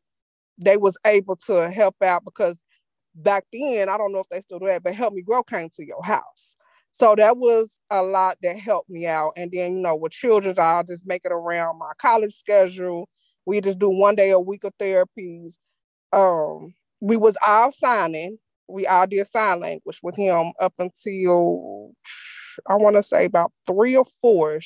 they 0.58 0.76
was 0.76 0.96
able 1.06 1.36
to 1.36 1.70
help 1.70 1.96
out 2.02 2.24
because 2.24 2.64
back 3.14 3.44
then, 3.52 3.88
I 3.88 3.98
don't 3.98 4.12
know 4.12 4.20
if 4.20 4.28
they 4.30 4.40
still 4.42 4.60
do 4.60 4.66
that, 4.66 4.82
but 4.84 4.94
Help 4.94 5.14
Me 5.14 5.22
Grow 5.22 5.42
came 5.44 5.70
to 5.74 5.86
your 5.86 6.02
house. 6.04 6.56
So 6.92 7.14
that 7.16 7.38
was 7.38 7.80
a 7.90 8.02
lot 8.02 8.38
that 8.42 8.58
helped 8.58 8.90
me 8.90 9.06
out. 9.06 9.32
And 9.36 9.50
then, 9.52 9.76
you 9.76 9.82
know, 9.82 9.96
with 9.96 10.12
children, 10.12 10.56
I'll 10.58 10.84
just 10.84 11.06
make 11.06 11.22
it 11.24 11.32
around 11.32 11.78
my 11.78 11.92
college 11.98 12.34
schedule. 12.34 13.08
We 13.46 13.60
just 13.60 13.78
do 13.80 13.90
one 13.90 14.14
day 14.16 14.30
a 14.30 14.40
week 14.40 14.64
of 14.64 14.72
therapies. 14.78 15.54
Um, 16.12 16.74
we 17.00 17.16
was 17.16 17.36
all 17.46 17.72
signing. 17.72 18.38
We 18.68 18.86
all 18.86 19.06
did 19.06 19.26
sign 19.26 19.60
language 19.60 20.00
with 20.02 20.16
him 20.16 20.52
up 20.60 20.74
until 20.78 21.92
I 22.66 22.76
want 22.76 22.96
to 22.96 23.02
say 23.02 23.24
about 23.24 23.52
three 23.66 23.96
or 23.96 24.04
four. 24.20 24.60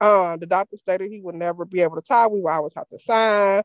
Um, 0.00 0.38
the 0.38 0.46
doctor 0.46 0.76
stated 0.76 1.10
he 1.10 1.20
would 1.20 1.34
never 1.34 1.64
be 1.64 1.80
able 1.80 1.96
to 1.96 2.02
talk. 2.02 2.30
We 2.30 2.40
would 2.40 2.50
always 2.50 2.74
have 2.74 2.88
to 2.88 2.98
sign. 2.98 3.62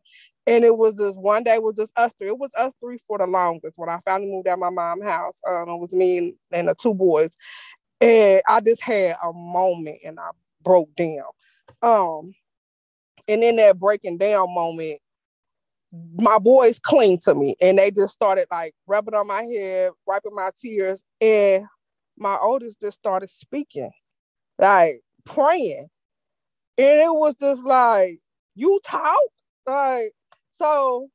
And 0.48 0.64
it 0.64 0.78
was 0.78 0.98
this 0.98 1.16
one 1.16 1.44
day 1.44 1.60
was 1.60 1.76
just 1.76 1.98
us 1.98 2.14
three. 2.18 2.30
It 2.30 2.38
was 2.38 2.52
us 2.58 2.74
three 2.80 3.00
for 3.08 3.18
the 3.18 3.28
longest. 3.28 3.78
When 3.78 3.90
I 3.90 4.00
finally 4.06 4.32
moved 4.32 4.48
out 4.48 4.60
my 4.60 4.70
mom's 4.70 5.04
house, 5.04 5.36
um, 5.48 5.70
it 5.70 5.78
was 5.78 5.94
me 5.94 6.18
and, 6.18 6.34
and 6.52 6.70
the 6.70 6.76
two 6.76 6.94
boys. 6.94 7.32
And 8.02 8.42
I 8.48 8.62
just 8.62 8.82
had 8.82 9.18
a 9.24 9.34
moment 9.34 10.00
and 10.04 10.20
I 10.20 10.30
broke 10.64 10.96
down. 10.96 11.26
Um, 11.82 12.34
and 13.28 13.44
in 13.44 13.58
that 13.58 13.78
breaking 13.78 14.18
down 14.18 14.54
moment, 14.54 15.00
my 16.16 16.38
boys 16.38 16.80
cling 16.80 17.18
to 17.20 17.34
me 17.34 17.56
and 17.62 17.78
they 17.78 17.92
just 17.92 18.14
started 18.14 18.48
like 18.52 18.74
rubbing 18.88 19.16
on 19.16 19.28
my 19.28 19.44
head, 19.44 19.92
wiping 20.06 20.36
my 20.36 20.52
tears. 20.60 21.04
And 21.20 21.66
my 22.18 22.38
oldest 22.42 22.82
just 22.82 22.98
started 22.98 23.30
speaking, 23.30 23.92
like 24.58 25.02
praying. 25.26 25.88
And 26.78 27.02
it 27.02 27.14
was 27.14 27.36
just 27.40 27.64
like, 27.64 28.20
you 28.56 28.80
talk? 28.86 29.18
Like, 29.68 30.14
so 30.52 31.10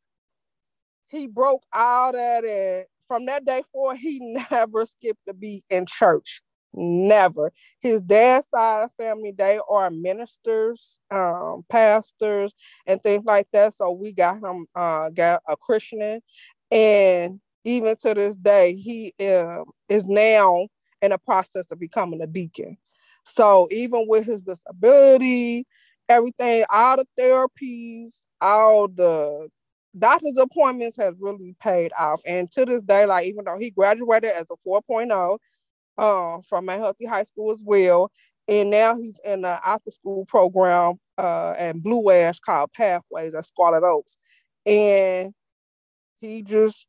he 1.09 1.27
broke 1.27 1.63
out 1.75 2.15
at 2.15 2.45
it. 2.45 2.89
From 3.07 3.27
that 3.27 3.45
day 3.45 3.63
forward, 3.73 3.99
he 3.99 4.19
never 4.51 4.87
skipped 4.87 5.29
a 5.29 5.35
beat 5.35 5.65
in 5.71 5.87
church. 5.87 6.43
Never. 6.77 7.53
His 7.81 8.03
dad's 8.03 8.49
side 8.49 8.85
of 8.85 8.91
family, 8.99 9.33
they 9.37 9.61
are 9.71 9.91
ministers, 9.91 10.99
um, 11.11 11.65
pastors, 11.69 12.53
and 12.87 13.01
things 13.01 13.25
like 13.25 13.47
that. 13.53 13.75
So 13.75 13.93
we 13.93 14.13
got 14.13 14.43
him 14.43 14.67
uh, 14.75 15.11
got 15.11 15.43
a 15.49 15.57
Christian, 15.57 16.21
and 16.73 17.41
even 17.65 17.97
to 17.97 18.15
this 18.15 18.37
day, 18.37 18.75
he 18.75 19.15
um, 19.25 19.67
is 19.89 20.05
now 20.07 20.69
in 21.01 21.11
the 21.11 21.19
process 21.19 21.71
of 21.71 21.79
becoming 21.79 22.21
a 22.21 22.27
deacon. 22.27 22.77
So 23.25 23.69
even 23.71 24.07
with 24.09 24.27
his 24.27 24.43
disability, 24.43 25.67
everything, 26.09 26.65
all 26.71 26.97
the 26.97 27.07
therapies, 27.19 28.23
all 28.41 28.89
the 28.89 29.49
doctor's 29.99 30.39
appointments 30.39 30.97
has 30.97 31.15
really 31.19 31.55
paid 31.61 31.93
off. 31.99 32.21
And 32.27 32.51
to 32.53 32.65
this 32.65 32.83
day, 32.83 33.07
like 33.07 33.27
even 33.27 33.45
though 33.45 33.59
he 33.59 33.71
graduated 33.71 34.31
as 34.31 34.47
a 34.51 34.69
4.0 34.69 35.39
uh, 35.99 36.39
from 36.49 36.69
a 36.69 36.77
healthy 36.77 37.07
high 37.07 37.25
school 37.25 37.53
as 37.53 37.61
well, 37.65 38.11
and 38.49 38.71
now 38.71 38.97
he's 38.97 39.21
in 39.25 39.45
an 39.45 39.59
after 39.65 39.91
school 39.91 40.27
program 40.27 40.95
uh, 41.19 41.55
at 41.57 41.83
Blue 41.83 42.11
Ash 42.11 42.39
called 42.39 42.73
Pathways 42.73 43.35
at 43.35 43.45
Scarlet 43.45 43.85
Oaks. 43.85 44.17
And 44.67 45.33
he 46.17 46.43
just 46.43 46.87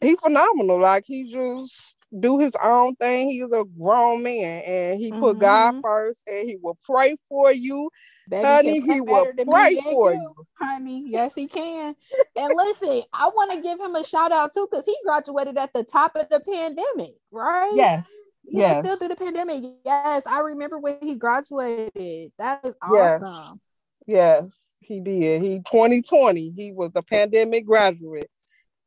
he 0.00 0.16
phenomenal. 0.16 0.78
Like 0.78 1.04
he 1.06 1.30
just 1.32 1.95
do 2.18 2.38
his 2.38 2.52
own 2.62 2.94
thing. 2.96 3.28
He's 3.30 3.52
a 3.52 3.64
grown 3.78 4.22
man 4.22 4.62
and 4.62 5.00
he 5.00 5.10
mm-hmm. 5.10 5.20
put 5.20 5.38
God 5.38 5.72
mm-hmm. 5.72 5.80
first 5.82 6.22
and 6.26 6.48
he 6.48 6.56
will 6.60 6.78
pray 6.84 7.16
for 7.28 7.52
you. 7.52 7.90
Baby 8.28 8.44
honey, 8.44 8.80
he 8.80 9.00
will 9.00 9.26
pray 9.50 9.80
for 9.82 10.12
you. 10.12 10.34
Honey, 10.60 11.04
yes, 11.06 11.34
he 11.34 11.46
can. 11.46 11.94
and 12.36 12.52
listen, 12.54 13.02
I 13.12 13.28
want 13.28 13.52
to 13.52 13.60
give 13.60 13.80
him 13.80 13.94
a 13.94 14.04
shout 14.04 14.32
out 14.32 14.52
too 14.52 14.66
because 14.70 14.86
he 14.86 14.96
graduated 15.04 15.56
at 15.58 15.72
the 15.72 15.84
top 15.84 16.16
of 16.16 16.28
the 16.28 16.40
pandemic, 16.40 17.14
right? 17.30 17.72
Yes. 17.74 18.06
Yeah, 18.48 18.68
yes. 18.68 18.84
still 18.84 18.96
through 18.96 19.08
the 19.08 19.16
pandemic. 19.16 19.64
Yes, 19.84 20.24
I 20.24 20.40
remember 20.40 20.78
when 20.78 20.98
he 21.02 21.16
graduated. 21.16 22.30
That 22.38 22.64
is 22.64 22.76
awesome. 22.80 23.60
Yes, 24.06 24.44
yes 24.44 24.60
he 24.80 25.00
did. 25.00 25.42
He 25.42 25.58
2020, 25.58 26.52
he 26.56 26.72
was 26.72 26.92
a 26.94 27.02
pandemic 27.02 27.66
graduate 27.66 28.30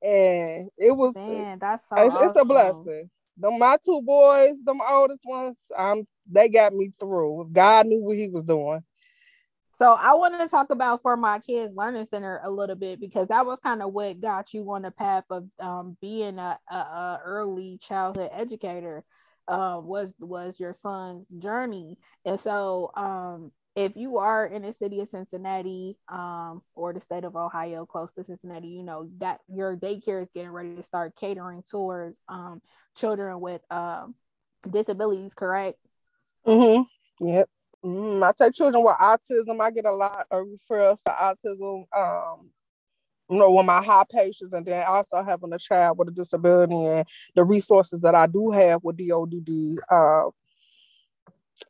and 0.02 0.70
it 0.78 0.96
was 0.96 1.16
man, 1.16 1.60
that's 1.60 1.88
so 1.88 1.96
it's, 1.98 2.14
awesome. 2.14 2.30
it's 2.30 2.40
a 2.40 2.46
blessing. 2.46 3.10
The 3.38 3.52
my 3.52 3.78
two 3.84 4.02
boys, 4.02 4.54
the 4.64 4.76
oldest 4.90 5.22
ones, 5.24 5.58
um, 5.78 6.06
they 6.30 6.50
got 6.50 6.74
me 6.74 6.92
through. 7.00 7.50
God 7.52 7.88
knew 7.88 8.00
what 8.00 8.18
He 8.18 8.28
was 8.28 8.44
doing. 8.44 8.84
So 9.80 9.94
I 9.94 10.14
want 10.16 10.38
to 10.38 10.48
talk 10.50 10.72
about 10.72 11.02
for 11.02 11.16
my 11.16 11.40
kids 11.40 11.74
learning 11.74 12.06
center 12.06 12.42
a 12.44 12.52
little 12.52 12.76
bit 12.76 13.00
because 13.00 13.30
that 13.30 13.46
was 13.46 13.62
kind 13.62 13.82
of 13.82 13.94
what 13.94 14.20
got 14.20 14.54
you 14.54 14.70
on 14.74 14.82
the 14.82 14.92
path 14.92 15.24
of 15.30 15.48
um, 15.62 15.96
being 16.02 16.38
a, 16.38 16.60
a, 16.70 16.76
a, 16.76 17.22
early 17.24 17.78
childhood 17.82 18.30
educator. 18.34 19.06
Uh, 19.48 19.80
was 19.82 20.14
was 20.20 20.60
your 20.60 20.74
son's 20.74 21.26
journey, 21.40 21.98
and 22.24 22.40
so 22.40 22.92
um, 22.96 23.52
if 23.76 23.96
you 23.96 24.18
are 24.18 24.46
in 24.46 24.64
the 24.64 24.74
city 24.74 25.00
of 25.00 25.08
Cincinnati 25.08 25.98
um, 26.08 26.62
or 26.76 26.94
the 26.94 27.02
state 27.02 27.24
of 27.24 27.36
Ohio, 27.36 27.86
close 27.86 28.12
to 28.14 28.24
Cincinnati, 28.24 28.68
you 28.68 28.84
know 28.84 29.10
that 29.20 29.40
your 29.48 29.78
daycare 29.78 30.22
is 30.22 30.30
getting 30.34 30.52
ready 30.52 30.76
to 30.76 30.84
start 30.84 31.16
catering 31.16 31.64
towards 31.70 32.20
um, 32.28 32.62
children 32.98 33.40
with 33.40 33.62
um, 33.72 34.16
disabilities. 34.70 35.34
Correct? 35.34 35.78
Mm-hmm. 36.46 37.28
Yep. 37.28 37.50
Mm, 37.86 38.24
I 38.28 38.32
take 38.38 38.54
children 38.54 38.84
with 38.84 38.96
autism. 38.98 39.62
I 39.62 39.72
get 39.72 39.86
a 39.86 39.94
lot 39.94 40.26
of 40.32 40.46
referrals 40.46 40.98
for 41.04 41.14
autism. 41.14 41.86
Um, 41.96 42.50
you 43.30 43.38
know, 43.38 43.52
with 43.52 43.66
my 43.66 43.84
high 43.84 44.06
patients 44.12 44.54
and 44.54 44.66
then 44.66 44.84
also 44.88 45.22
having 45.24 45.54
a 45.54 45.60
child 45.60 46.00
with 46.00 46.08
a 46.08 46.12
disability 46.12 46.74
and 46.74 47.08
the 47.36 47.44
resources 47.44 48.00
that 48.02 48.16
I 48.16 48.26
do 48.26 48.50
have 48.50 48.84
with 48.84 48.98
DODD, 48.98 49.78
uh, 49.90 50.32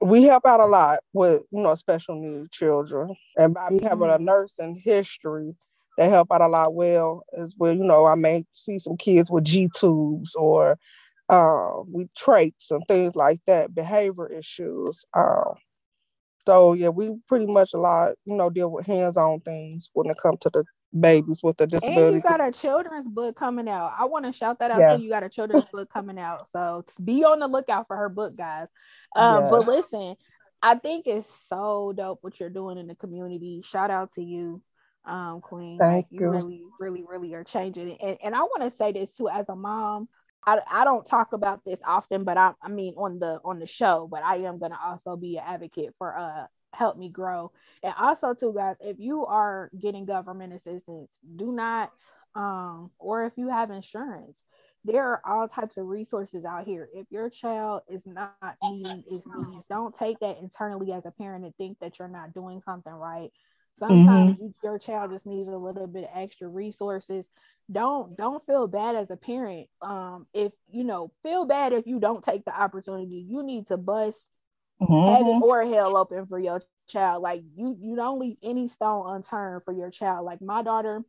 we 0.02 0.24
help 0.24 0.46
out 0.46 0.60
a 0.60 0.66
lot 0.66 1.00
with, 1.14 1.44
you 1.52 1.62
know, 1.62 1.76
special 1.76 2.16
needs 2.16 2.50
children. 2.52 3.16
And 3.38 3.54
by 3.54 3.70
me 3.70 3.80
having 3.84 4.10
a 4.10 4.14
mm-hmm. 4.14 4.26
nursing 4.26 4.82
history, 4.84 5.56
they 5.98 6.10
help 6.10 6.32
out 6.32 6.42
a 6.42 6.48
lot 6.48 6.74
well 6.74 7.24
as 7.38 7.54
well. 7.58 7.74
You 7.74 7.84
know, 7.84 8.06
I 8.06 8.16
may 8.16 8.46
see 8.54 8.80
some 8.80 8.98
kids 8.98 9.30
with 9.30 9.44
G 9.44 9.70
tubes 9.76 10.36
or 10.36 10.78
uh, 11.28 11.72
with 11.88 12.08
trachs 12.14 12.72
and 12.72 12.84
things 12.88 13.16
like 13.16 13.40
that, 13.48 13.76
behavior 13.76 14.28
issues. 14.28 15.04
Uh, 15.14 15.54
so 16.48 16.74
yeah, 16.74 16.90
we 16.90 17.12
pretty 17.28 17.46
much 17.46 17.74
a 17.74 17.78
lot, 17.78 18.14
you 18.26 18.36
know, 18.36 18.50
deal 18.50 18.72
with 18.72 18.88
hands-on 18.88 19.42
things 19.42 19.90
when 19.94 20.10
it 20.10 20.18
comes 20.18 20.40
to 20.42 20.50
the 20.50 20.64
babies 20.98 21.42
with 21.44 21.58
the 21.58 21.68
disability. 21.68 22.02
And 22.02 22.16
you 22.16 22.22
got 22.22 22.42
a 22.42 22.52
children's 22.52 23.08
book 23.08 23.36
coming 23.36 23.68
out. 23.68 23.94
I 23.98 24.06
want 24.06 24.26
to 24.26 24.32
shout 24.32 24.60
that 24.60 24.72
out 24.72 24.80
yeah. 24.80 24.98
too. 24.98 25.04
You 25.04 25.10
got 25.10 25.24
a 25.24 25.30
children's 25.30 25.66
book 25.74 25.90
coming 25.92 26.20
out. 26.20 26.48
So 26.48 26.84
be 27.04 27.24
on 27.24 27.40
the 27.40 27.48
lookout 27.48 27.88
for 27.88 27.96
her 27.96 28.10
book, 28.10 28.36
guys. 28.36 28.68
Um, 29.16 29.44
yes. 29.44 29.52
but 29.52 29.68
listen, 29.68 30.16
I 30.62 30.76
think 30.76 31.08
it's 31.08 31.30
so 31.30 31.94
dope 31.96 32.20
what 32.22 32.40
you're 32.40 32.50
doing 32.50 32.78
in 32.78 32.88
the 32.88 32.96
community. 32.96 33.62
Shout 33.64 33.92
out 33.92 34.12
to 34.14 34.24
you, 34.24 34.62
um, 35.06 35.42
Queen. 35.42 35.78
Thank 35.78 36.08
you. 36.10 36.22
You 36.22 36.30
really, 36.30 36.62
really, 36.80 37.06
really 37.08 37.34
are 37.36 37.44
changing 37.44 37.90
it. 37.90 37.98
And, 38.02 38.18
and 38.24 38.36
I 38.36 38.40
want 38.40 38.64
to 38.64 38.72
say 38.72 38.92
this 38.92 39.16
too, 39.16 39.30
as 39.30 39.48
a 39.50 39.56
mom, 39.56 40.10
I, 40.46 40.60
I 40.70 40.84
don't 40.86 41.06
talk 41.06 41.34
about 41.34 41.64
this 41.66 41.82
often, 41.86 42.24
but 42.24 42.38
I, 42.38 42.54
I 42.62 42.70
mean 42.70 42.94
on 42.98 43.20
the 43.20 43.40
on 43.44 43.60
the 43.60 43.68
show, 43.68 44.08
but 44.10 44.24
I 44.24 44.38
am 44.38 44.58
gonna 44.58 44.80
also 44.84 45.16
be 45.16 45.38
an 45.38 45.44
advocate 45.46 45.94
for 45.98 46.18
uh 46.18 46.46
help 46.74 46.98
me 46.98 47.10
grow. 47.10 47.52
And 47.84 47.94
also 48.00 48.34
too, 48.34 48.54
guys, 48.56 48.78
if 48.82 49.00
you 49.00 49.26
are 49.26 49.70
getting 49.80 50.06
government 50.06 50.54
assistance, 50.54 51.20
do 51.36 51.52
not 51.52 51.92
um 52.36 52.92
or 53.00 53.26
if 53.26 53.34
you 53.38 53.50
have 53.50 53.72
insurance, 53.72 54.44
there 54.86 55.04
are 55.04 55.22
all 55.26 55.48
types 55.48 55.78
of 55.78 55.88
resources 55.88 56.46
out 56.46 56.66
here. 56.66 56.88
If 56.94 57.08
your 57.10 57.30
child 57.30 57.82
is 57.90 58.06
not 58.06 58.36
meeting 58.64 59.04
its 59.10 59.26
needs, 59.26 59.68
don't 59.68 59.96
take 59.96 60.20
that 60.20 60.38
internally 60.40 60.92
as 60.94 61.06
a 61.06 61.12
parent 61.12 61.46
and 61.46 61.56
think 61.56 61.80
that 61.80 62.00
you're 62.00 62.08
not 62.08 62.34
doing 62.34 62.62
something 62.62 62.94
right. 62.94 63.32
Sometimes 63.76 64.34
mm-hmm. 64.34 64.44
you, 64.44 64.54
your 64.64 64.78
child 64.78 65.12
just 65.12 65.26
needs 65.26 65.48
a 65.48 65.58
little 65.58 65.88
bit 65.88 66.10
extra 66.14 66.48
resources. 66.48 67.30
Don't 67.72 68.18
don't 68.18 68.46
feel 68.46 68.68
bad 68.68 68.96
as 68.96 69.10
a 69.10 69.16
parent. 69.16 69.68
Um, 69.82 70.28
if 70.34 70.52
you 70.70 70.84
know, 70.84 71.12
feel 71.24 71.46
bad 71.46 71.72
if 71.72 71.88
you 71.88 72.00
don't 72.00 72.24
take 72.24 72.46
the 72.46 72.60
opportunity. 72.60 73.26
You 73.28 73.44
need 73.44 73.68
to 73.68 73.78
bust 73.78 74.30
mm-hmm. 74.82 75.14
heaven 75.14 75.42
or 75.44 75.64
hell 75.66 75.98
open 75.98 76.26
for 76.26 76.40
your 76.40 76.62
child. 76.88 77.24
Like 77.24 77.44
you, 77.56 77.76
you 77.80 77.96
don't 77.96 78.20
leave 78.20 78.38
any 78.44 78.68
stone 78.68 79.04
unturned 79.08 79.64
for 79.64 79.74
your 79.74 79.90
child. 79.90 80.26
Like 80.26 80.42
my 80.42 80.64
daughter, 80.64 81.04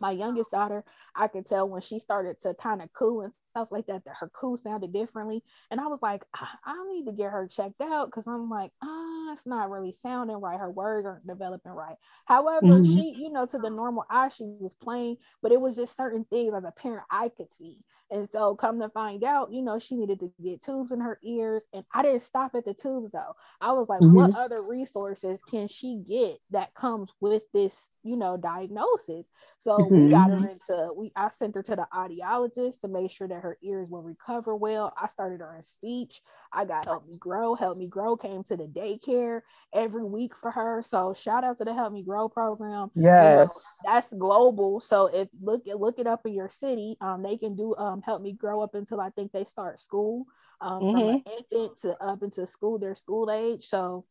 my 0.00 0.10
youngest 0.10 0.50
daughter, 0.50 0.84
I 1.14 1.28
could 1.28 1.46
tell 1.46 1.68
when 1.68 1.80
she 1.80 1.98
started 1.98 2.38
to 2.40 2.54
kind 2.54 2.82
of 2.82 2.92
coo 2.92 3.22
and 3.22 3.32
stuff 3.52 3.72
like 3.72 3.86
that, 3.86 4.04
that 4.04 4.16
her 4.20 4.28
coo 4.28 4.56
sounded 4.56 4.92
differently. 4.92 5.42
And 5.70 5.80
I 5.80 5.86
was 5.86 6.02
like, 6.02 6.24
I, 6.34 6.48
I 6.64 6.86
need 6.92 7.06
to 7.06 7.12
get 7.12 7.32
her 7.32 7.46
checked 7.46 7.80
out 7.80 8.06
because 8.06 8.26
I'm 8.26 8.50
like, 8.50 8.72
ah, 8.82 9.32
it's 9.32 9.46
not 9.46 9.70
really 9.70 9.92
sounding 9.92 10.36
right. 10.36 10.58
Her 10.58 10.70
words 10.70 11.06
aren't 11.06 11.26
developing 11.26 11.72
right. 11.72 11.96
However, 12.26 12.66
mm-hmm. 12.66 12.84
she, 12.84 13.14
you 13.16 13.30
know, 13.30 13.46
to 13.46 13.58
the 13.58 13.70
normal 13.70 14.04
eye, 14.10 14.28
she 14.28 14.44
was 14.60 14.74
playing, 14.74 15.16
but 15.42 15.52
it 15.52 15.60
was 15.60 15.76
just 15.76 15.96
certain 15.96 16.24
things 16.24 16.52
as 16.54 16.64
a 16.64 16.72
parent 16.72 17.04
I 17.10 17.30
could 17.30 17.52
see. 17.52 17.78
And 18.10 18.28
so, 18.28 18.54
come 18.54 18.80
to 18.80 18.88
find 18.88 19.24
out, 19.24 19.52
you 19.52 19.62
know, 19.62 19.78
she 19.78 19.96
needed 19.96 20.20
to 20.20 20.32
get 20.42 20.62
tubes 20.62 20.92
in 20.92 21.00
her 21.00 21.18
ears. 21.22 21.66
And 21.72 21.84
I 21.92 22.02
didn't 22.02 22.22
stop 22.22 22.54
at 22.54 22.64
the 22.64 22.74
tubes 22.74 23.10
though. 23.12 23.34
I 23.60 23.72
was 23.72 23.88
like, 23.88 24.00
mm-hmm. 24.00 24.14
what 24.14 24.36
other 24.36 24.62
resources 24.62 25.42
can 25.42 25.68
she 25.68 26.02
get 26.08 26.38
that 26.50 26.74
comes 26.74 27.10
with 27.20 27.42
this, 27.52 27.90
you 28.02 28.16
know, 28.16 28.36
diagnosis? 28.36 29.28
So 29.58 29.78
mm-hmm. 29.78 29.96
we 29.96 30.10
got 30.10 30.30
her 30.30 30.48
into, 30.48 30.90
we 30.96 31.12
I 31.16 31.28
sent 31.30 31.54
her 31.56 31.62
to 31.64 31.76
the 31.76 31.86
audiologist 31.92 32.80
to 32.80 32.88
make 32.88 33.10
sure 33.10 33.28
that 33.28 33.42
her 33.42 33.58
ears 33.62 33.88
will 33.88 34.02
recover 34.02 34.54
well. 34.54 34.92
I 35.00 35.08
started 35.08 35.40
her 35.40 35.56
in 35.56 35.62
speech. 35.62 36.20
I 36.52 36.64
got 36.64 36.86
Help 36.86 37.08
Me 37.08 37.18
Grow. 37.18 37.54
Help 37.54 37.76
Me 37.76 37.86
Grow 37.86 38.16
came 38.16 38.44
to 38.44 38.56
the 38.56 38.64
daycare 38.64 39.40
every 39.72 40.04
week 40.04 40.36
for 40.36 40.50
her. 40.50 40.82
So 40.86 41.14
shout 41.14 41.44
out 41.44 41.56
to 41.58 41.64
the 41.64 41.74
Help 41.74 41.92
Me 41.92 42.02
Grow 42.02 42.28
program. 42.28 42.90
Yes, 42.94 43.48
you 43.84 43.88
know, 43.88 43.94
that's 43.94 44.14
global. 44.14 44.80
So 44.80 45.06
if 45.06 45.28
look 45.42 45.64
look 45.66 45.98
it 45.98 46.06
up 46.06 46.24
in 46.26 46.34
your 46.34 46.48
city, 46.48 46.96
um, 47.00 47.22
they 47.22 47.36
can 47.36 47.56
do 47.56 47.74
um 47.76 47.95
um, 47.96 48.02
helped 48.02 48.22
me 48.22 48.32
grow 48.32 48.60
up 48.60 48.74
until 48.74 49.00
I 49.00 49.10
think 49.10 49.32
they 49.32 49.44
start 49.44 49.80
school, 49.80 50.26
um, 50.60 50.82
mm-hmm. 50.82 50.98
from 50.98 51.08
an 51.08 51.22
infant 51.38 51.80
to 51.82 52.02
up 52.02 52.22
into 52.22 52.46
school, 52.46 52.78
their 52.78 52.94
school 52.94 53.30
age. 53.30 53.66
So, 53.66 54.04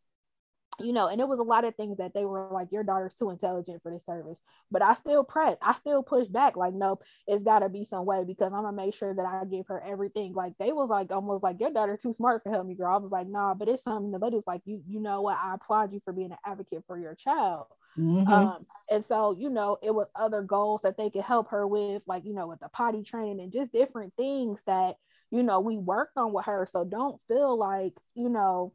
you 0.79 0.93
know, 0.93 1.07
and 1.07 1.19
it 1.21 1.27
was 1.27 1.39
a 1.39 1.43
lot 1.43 1.65
of 1.65 1.75
things 1.75 1.97
that 1.97 2.13
they 2.13 2.25
were 2.25 2.49
like, 2.51 2.71
your 2.71 2.83
daughter's 2.83 3.13
too 3.13 3.29
intelligent 3.29 3.81
for 3.81 3.91
this 3.91 4.05
service. 4.05 4.41
But 4.71 4.81
I 4.81 4.93
still 4.93 5.23
press, 5.23 5.57
I 5.61 5.73
still 5.73 6.03
push 6.03 6.27
back, 6.27 6.55
like, 6.55 6.73
nope, 6.73 7.03
it's 7.27 7.43
gotta 7.43 7.69
be 7.69 7.83
some 7.83 8.05
way 8.05 8.23
because 8.25 8.53
I'm 8.53 8.63
gonna 8.63 8.75
make 8.75 8.93
sure 8.93 9.13
that 9.13 9.25
I 9.25 9.45
give 9.45 9.67
her 9.67 9.81
everything. 9.81 10.33
Like 10.33 10.53
they 10.59 10.71
was 10.71 10.89
like 10.89 11.11
almost 11.11 11.43
like 11.43 11.59
your 11.59 11.71
daughter 11.71 11.97
too 12.01 12.13
smart 12.13 12.43
for 12.43 12.51
help 12.51 12.65
me 12.65 12.75
grow. 12.75 12.93
I 12.93 12.97
was 12.97 13.11
like, 13.11 13.27
nah, 13.27 13.53
but 13.53 13.67
it's 13.67 13.83
something 13.83 14.11
the 14.11 14.19
lady 14.19 14.35
was 14.35 14.47
like, 14.47 14.61
you 14.65 14.81
you 14.87 14.99
know 14.99 15.21
what, 15.21 15.37
I 15.37 15.55
applaud 15.55 15.93
you 15.93 15.99
for 15.99 16.13
being 16.13 16.31
an 16.31 16.37
advocate 16.45 16.83
for 16.87 16.97
your 16.97 17.15
child. 17.15 17.65
Mm-hmm. 17.97 18.31
Um, 18.31 18.65
and 18.89 19.03
so, 19.03 19.35
you 19.37 19.49
know, 19.49 19.77
it 19.81 19.93
was 19.93 20.09
other 20.15 20.41
goals 20.41 20.81
that 20.81 20.97
they 20.97 21.09
could 21.09 21.23
help 21.23 21.49
her 21.51 21.65
with, 21.65 22.03
like, 22.07 22.25
you 22.25 22.33
know, 22.33 22.47
with 22.47 22.59
the 22.59 22.69
potty 22.69 23.03
training 23.03 23.39
and 23.39 23.53
just 23.53 23.71
different 23.71 24.13
things 24.17 24.61
that, 24.67 24.95
you 25.31 25.43
know, 25.43 25.59
we 25.61 25.77
worked 25.77 26.17
on 26.17 26.33
with 26.33 26.45
her. 26.45 26.67
So 26.69 26.83
don't 26.83 27.21
feel 27.27 27.57
like, 27.57 27.93
you 28.15 28.29
know, 28.29 28.73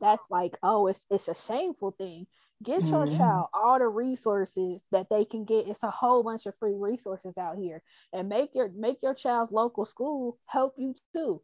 that's 0.00 0.24
like, 0.30 0.56
oh, 0.62 0.86
it's 0.86 1.06
it's 1.10 1.28
a 1.28 1.34
shameful 1.34 1.92
thing. 1.92 2.26
Get 2.62 2.82
your 2.86 3.06
mm-hmm. 3.06 3.16
child 3.16 3.46
all 3.54 3.78
the 3.78 3.88
resources 3.88 4.84
that 4.92 5.08
they 5.08 5.24
can 5.24 5.44
get. 5.44 5.66
It's 5.66 5.82
a 5.82 5.90
whole 5.90 6.22
bunch 6.22 6.44
of 6.44 6.54
free 6.56 6.74
resources 6.76 7.38
out 7.38 7.56
here. 7.56 7.82
And 8.12 8.28
make 8.28 8.54
your 8.54 8.70
make 8.70 8.98
your 9.02 9.14
child's 9.14 9.52
local 9.52 9.86
school 9.86 10.38
help 10.46 10.74
you 10.76 10.94
too. 11.14 11.40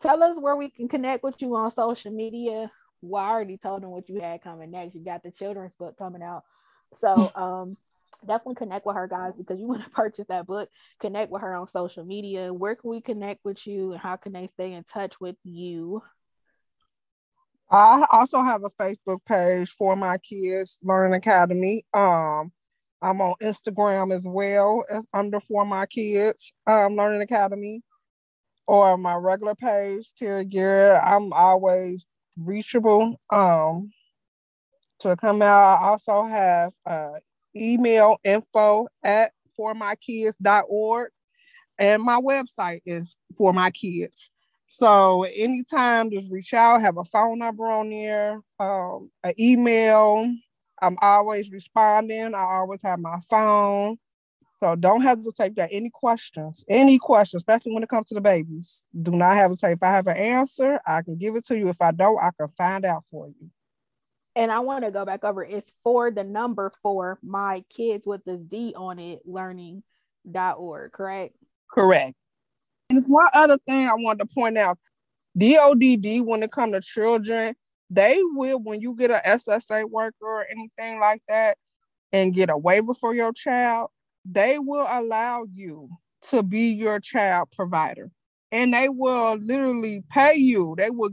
Tell 0.00 0.22
us 0.22 0.38
where 0.38 0.56
we 0.56 0.68
can 0.68 0.88
connect 0.88 1.22
with 1.22 1.40
you 1.40 1.56
on 1.56 1.70
social 1.70 2.12
media. 2.12 2.70
Well, 3.00 3.22
I 3.22 3.30
already 3.30 3.56
told 3.56 3.82
them 3.82 3.90
what 3.90 4.08
you 4.08 4.20
had 4.20 4.42
coming 4.42 4.70
next. 4.70 4.94
You 4.94 5.04
got 5.04 5.22
the 5.22 5.30
children's 5.30 5.74
book 5.74 5.96
coming 5.96 6.22
out. 6.22 6.44
So 6.92 7.32
um 7.34 7.76
definitely 8.26 8.56
connect 8.56 8.84
with 8.84 8.96
her 8.96 9.06
guys 9.06 9.36
because 9.36 9.60
you 9.60 9.66
want 9.66 9.84
to 9.84 9.90
purchase 9.90 10.26
that 10.26 10.46
book 10.46 10.68
connect 10.98 11.30
with 11.30 11.40
her 11.40 11.54
on 11.54 11.68
social 11.68 12.04
media 12.04 12.52
where 12.52 12.74
can 12.74 12.90
we 12.90 13.00
connect 13.00 13.44
with 13.44 13.64
you 13.64 13.92
and 13.92 14.00
how 14.00 14.16
can 14.16 14.32
they 14.32 14.48
stay 14.48 14.72
in 14.72 14.82
touch 14.82 15.20
with 15.20 15.36
you 15.44 16.02
i 17.70 18.06
also 18.10 18.42
have 18.42 18.62
a 18.64 18.70
facebook 18.70 19.18
page 19.26 19.70
for 19.70 19.96
my 19.96 20.16
kids 20.18 20.78
learning 20.82 21.14
academy 21.14 21.84
um 21.94 22.50
i'm 23.02 23.20
on 23.20 23.34
instagram 23.42 24.14
as 24.14 24.24
well 24.24 24.84
as 24.90 25.02
under 25.12 25.40
for 25.40 25.64
my 25.64 25.86
kids 25.86 26.54
um 26.66 26.96
learning 26.96 27.22
academy 27.22 27.82
or 28.66 28.96
my 28.96 29.14
regular 29.14 29.54
page 29.54 30.12
terry 30.18 30.44
garrett 30.44 31.02
i'm 31.04 31.32
always 31.32 32.04
reachable 32.36 33.20
um 33.30 33.90
to 35.00 35.16
come 35.16 35.42
out. 35.42 35.78
I 35.80 35.86
also 35.88 36.24
have 36.24 36.72
uh, 36.86 37.18
email 37.56 38.16
info 38.24 38.88
at 39.02 39.32
formykids.org 39.58 41.10
and 41.78 42.02
my 42.02 42.20
website 42.20 42.80
is 42.84 43.16
for 43.36 43.52
my 43.52 43.70
kids. 43.70 44.30
So 44.68 45.24
anytime, 45.24 46.10
just 46.10 46.30
reach 46.30 46.54
out. 46.54 46.80
Have 46.80 46.98
a 46.98 47.04
phone 47.04 47.38
number 47.38 47.70
on 47.70 47.90
there, 47.90 48.40
um, 48.60 49.10
an 49.24 49.34
email. 49.38 50.32
I'm 50.80 50.96
always 51.00 51.50
responding. 51.50 52.34
I 52.34 52.40
always 52.40 52.82
have 52.82 53.00
my 53.00 53.18
phone. 53.28 53.96
So 54.60 54.76
don't 54.76 55.00
hesitate. 55.00 55.54
Got 55.54 55.70
any 55.72 55.90
questions? 55.90 56.64
Any 56.68 56.98
questions, 56.98 57.42
especially 57.42 57.72
when 57.72 57.82
it 57.82 57.88
comes 57.88 58.08
to 58.08 58.14
the 58.14 58.20
babies? 58.20 58.84
Do 59.00 59.12
not 59.12 59.36
hesitate. 59.36 59.72
If 59.72 59.82
I 59.82 59.90
have 59.90 60.06
an 60.06 60.16
answer, 60.16 60.80
I 60.86 61.02
can 61.02 61.16
give 61.16 61.36
it 61.36 61.44
to 61.46 61.58
you. 61.58 61.68
If 61.68 61.80
I 61.80 61.92
don't, 61.92 62.18
I 62.18 62.30
can 62.38 62.48
find 62.48 62.84
out 62.84 63.04
for 63.10 63.28
you 63.28 63.50
and 64.38 64.52
I 64.52 64.60
want 64.60 64.84
to 64.84 64.92
go 64.92 65.04
back 65.04 65.24
over 65.24 65.42
it's 65.42 65.72
for 65.82 66.12
the 66.12 66.22
number 66.22 66.70
for 66.80 67.18
my 67.22 67.64
kids 67.68 68.06
with 68.06 68.24
the 68.24 68.38
Z 68.38 68.72
on 68.76 69.00
it 69.00 69.22
learning.org, 69.26 70.92
correct? 70.92 71.34
Correct. 71.68 72.14
And 72.90 73.04
one 73.06 73.28
other 73.34 73.58
thing 73.66 73.86
I 73.86 73.94
wanted 73.94 74.20
to 74.20 74.34
point 74.34 74.56
out 74.56 74.78
DODD, 75.36 76.24
when 76.24 76.42
it 76.42 76.52
comes 76.52 76.72
to 76.72 76.80
children, 76.80 77.54
they 77.90 78.18
will, 78.32 78.58
when 78.60 78.80
you 78.80 78.94
get 78.94 79.10
a 79.10 79.20
SSA 79.26 79.90
worker 79.90 80.16
or 80.22 80.46
anything 80.50 81.00
like 81.00 81.22
that 81.28 81.58
and 82.12 82.34
get 82.34 82.50
a 82.50 82.56
waiver 82.56 82.94
for 82.94 83.14
your 83.14 83.32
child, 83.32 83.90
they 84.24 84.58
will 84.58 84.86
allow 84.88 85.44
you 85.52 85.88
to 86.30 86.42
be 86.42 86.72
your 86.72 87.00
child 87.00 87.48
provider. 87.54 88.10
And 88.50 88.72
they 88.72 88.88
will 88.88 89.36
literally 89.36 90.02
pay 90.10 90.34
you. 90.36 90.74
They 90.76 90.90
will 90.90 91.10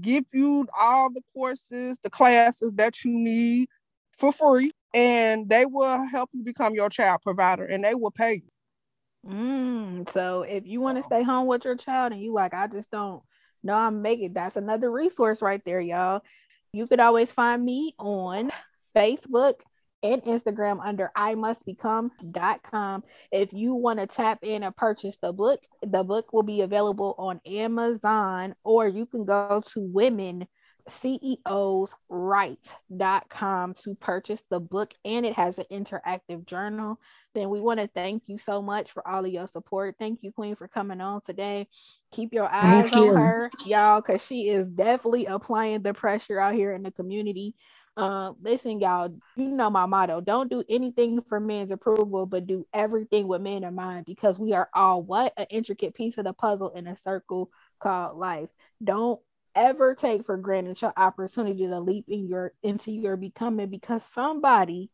give 0.00 0.24
you 0.32 0.66
all 0.78 1.10
the 1.10 1.22
courses, 1.34 1.98
the 2.02 2.10
classes 2.10 2.72
that 2.74 3.04
you 3.04 3.12
need 3.12 3.68
for 4.16 4.32
free, 4.32 4.72
and 4.94 5.48
they 5.48 5.66
will 5.66 6.06
help 6.06 6.30
you 6.32 6.42
become 6.42 6.74
your 6.74 6.88
child 6.88 7.20
provider 7.22 7.64
and 7.64 7.84
they 7.84 7.94
will 7.94 8.10
pay 8.10 8.34
you. 8.34 8.51
Mm, 9.26 10.10
so 10.12 10.42
if 10.42 10.66
you 10.66 10.80
want 10.80 10.98
to 10.98 11.04
stay 11.04 11.22
home 11.22 11.46
with 11.46 11.64
your 11.64 11.76
child 11.76 12.12
and 12.12 12.20
you 12.20 12.32
like, 12.32 12.54
I 12.54 12.66
just 12.66 12.90
don't 12.90 13.22
know 13.62 13.76
I'm 13.76 14.02
making 14.02 14.32
that's 14.32 14.56
another 14.56 14.90
resource 14.90 15.40
right 15.40 15.62
there, 15.64 15.80
y'all. 15.80 16.22
You 16.72 16.86
could 16.86 17.00
always 17.00 17.30
find 17.30 17.64
me 17.64 17.94
on 17.98 18.50
Facebook 18.96 19.54
and 20.02 20.22
Instagram 20.24 20.84
under 20.84 21.10
I 21.14 21.34
must 21.34 21.64
become.com. 21.64 23.04
If 23.30 23.52
you 23.52 23.74
want 23.74 24.00
to 24.00 24.06
tap 24.06 24.40
in 24.42 24.64
and 24.64 24.76
purchase 24.76 25.16
the 25.22 25.32
book, 25.32 25.60
the 25.82 26.02
book 26.02 26.32
will 26.32 26.42
be 26.42 26.62
available 26.62 27.14
on 27.18 27.40
Amazon 27.46 28.54
or 28.64 28.88
you 28.88 29.06
can 29.06 29.24
go 29.24 29.62
to 29.72 29.80
women 29.80 30.48
ceosright.com 30.88 33.74
to 33.74 33.94
purchase 33.96 34.42
the 34.50 34.60
book 34.60 34.94
and 35.04 35.26
it 35.26 35.34
has 35.34 35.58
an 35.58 35.66
interactive 35.70 36.46
journal. 36.46 36.98
Then 37.34 37.50
we 37.50 37.60
want 37.60 37.80
to 37.80 37.88
thank 37.88 38.24
you 38.26 38.38
so 38.38 38.62
much 38.62 38.92
for 38.92 39.06
all 39.06 39.24
of 39.24 39.32
your 39.32 39.46
support. 39.46 39.96
Thank 39.98 40.22
you 40.22 40.32
queen 40.32 40.56
for 40.56 40.68
coming 40.68 41.00
on 41.00 41.20
today. 41.22 41.68
Keep 42.12 42.34
your 42.34 42.48
eyes 42.48 42.90
thank 42.90 42.96
on 42.96 43.04
you. 43.04 43.14
her 43.14 43.50
y'all 43.64 44.00
because 44.00 44.24
she 44.24 44.48
is 44.48 44.68
definitely 44.68 45.26
applying 45.26 45.82
the 45.82 45.94
pressure 45.94 46.38
out 46.38 46.54
here 46.54 46.72
in 46.72 46.82
the 46.82 46.90
community. 46.90 47.54
Uh, 47.94 48.32
listen, 48.40 48.80
y'all, 48.80 49.14
you 49.36 49.48
know 49.48 49.68
my 49.68 49.84
motto 49.84 50.20
don't 50.20 50.50
do 50.50 50.64
anything 50.68 51.20
for 51.28 51.38
men's 51.38 51.70
approval, 51.70 52.24
but 52.24 52.46
do 52.46 52.66
everything 52.72 53.28
with 53.28 53.42
men 53.42 53.64
in 53.64 53.74
mind 53.74 54.06
because 54.06 54.38
we 54.38 54.54
are 54.54 54.70
all 54.74 55.02
what? 55.02 55.32
An 55.36 55.46
intricate 55.50 55.94
piece 55.94 56.16
of 56.16 56.24
the 56.24 56.32
puzzle 56.32 56.70
in 56.70 56.86
a 56.86 56.96
circle 56.96 57.50
called 57.80 58.16
life. 58.16 58.48
Don't 58.82 59.20
ever 59.54 59.94
take 59.94 60.26
for 60.26 60.36
granted 60.36 60.80
your 60.80 60.92
opportunity 60.96 61.66
to 61.66 61.80
leap 61.80 62.06
in 62.08 62.28
your 62.28 62.52
into 62.62 62.90
your 62.90 63.16
becoming 63.16 63.68
because 63.68 64.04
somebody 64.04 64.90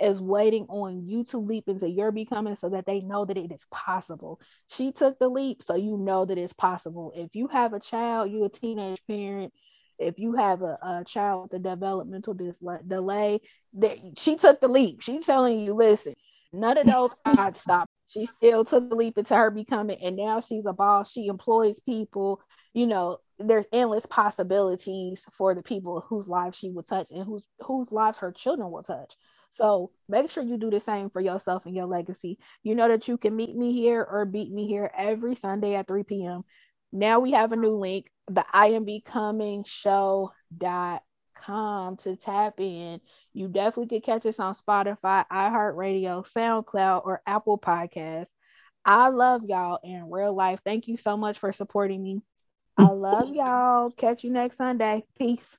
is 0.00 0.20
waiting 0.20 0.66
on 0.68 1.06
you 1.06 1.24
to 1.24 1.38
leap 1.38 1.68
into 1.68 1.88
your 1.88 2.10
becoming 2.10 2.56
so 2.56 2.68
that 2.70 2.86
they 2.86 3.00
know 3.00 3.24
that 3.24 3.36
it 3.36 3.52
is 3.52 3.64
possible. 3.70 4.40
She 4.68 4.92
took 4.92 5.18
the 5.18 5.28
leap, 5.28 5.62
so 5.62 5.76
you 5.76 5.96
know 5.96 6.24
that 6.24 6.38
it's 6.38 6.52
possible. 6.52 7.12
If 7.14 7.34
you 7.34 7.46
have 7.48 7.72
a 7.72 7.80
child, 7.80 8.30
you 8.30 8.44
a 8.44 8.48
teenage 8.48 9.00
parent, 9.06 9.52
if 9.98 10.18
you 10.18 10.34
have 10.34 10.62
a, 10.62 10.78
a 10.82 11.04
child 11.06 11.42
with 11.42 11.60
a 11.60 11.62
developmental 11.62 12.34
delay, 12.34 13.40
that 13.74 13.98
she 14.18 14.36
took 14.36 14.60
the 14.60 14.68
leap. 14.68 15.02
She's 15.02 15.24
telling 15.26 15.60
you, 15.60 15.74
listen, 15.74 16.14
none 16.52 16.78
of 16.78 16.86
those 16.86 17.14
odds 17.24 17.60
stop. 17.60 17.88
She 18.08 18.26
still 18.26 18.64
took 18.64 18.90
the 18.90 18.96
leap 18.96 19.16
into 19.16 19.34
her 19.34 19.50
becoming, 19.50 19.98
and 20.02 20.16
now 20.16 20.40
she's 20.40 20.66
a 20.66 20.72
boss. 20.72 21.10
She 21.12 21.28
employs 21.28 21.80
people. 21.80 22.40
You 22.74 22.86
know, 22.86 23.18
there's 23.42 23.66
endless 23.72 24.06
possibilities 24.06 25.26
for 25.30 25.54
the 25.54 25.62
people 25.62 26.04
whose 26.08 26.28
lives 26.28 26.56
she 26.56 26.70
will 26.70 26.82
touch 26.82 27.10
and 27.10 27.24
whose 27.24 27.44
whose 27.60 27.92
lives 27.92 28.18
her 28.18 28.32
children 28.32 28.70
will 28.70 28.82
touch. 28.82 29.14
So 29.50 29.90
make 30.08 30.30
sure 30.30 30.42
you 30.42 30.56
do 30.56 30.70
the 30.70 30.80
same 30.80 31.10
for 31.10 31.20
yourself 31.20 31.66
and 31.66 31.74
your 31.74 31.86
legacy. 31.86 32.38
You 32.62 32.74
know 32.74 32.88
that 32.88 33.08
you 33.08 33.18
can 33.18 33.36
meet 33.36 33.54
me 33.54 33.72
here 33.72 34.02
or 34.02 34.24
beat 34.24 34.50
me 34.50 34.66
here 34.66 34.90
every 34.96 35.34
Sunday 35.34 35.74
at 35.74 35.88
3 35.88 36.04
p.m. 36.04 36.42
Now 36.92 37.20
we 37.20 37.32
have 37.32 37.52
a 37.52 37.56
new 37.56 37.76
link, 37.76 38.10
the 38.28 38.44
I 38.52 38.70
show.com 39.66 41.00
to 41.96 42.16
tap 42.16 42.60
in. 42.60 43.00
You 43.32 43.48
definitely 43.48 43.98
could 43.98 44.04
catch 44.04 44.26
us 44.26 44.40
on 44.40 44.54
Spotify, 44.54 45.24
iHeartRadio, 45.30 46.26
SoundCloud, 46.26 47.04
or 47.04 47.22
Apple 47.26 47.58
Podcasts. 47.58 48.26
I 48.84 49.08
love 49.08 49.42
y'all 49.46 49.78
in 49.84 50.10
real 50.10 50.34
life. 50.34 50.60
Thank 50.64 50.88
you 50.88 50.96
so 50.96 51.16
much 51.16 51.38
for 51.38 51.52
supporting 51.52 52.02
me. 52.02 52.20
I 52.76 52.88
love 52.88 53.34
y'all. 53.34 53.90
Catch 53.90 54.24
you 54.24 54.30
next 54.30 54.56
Sunday. 54.56 55.04
Peace. 55.18 55.58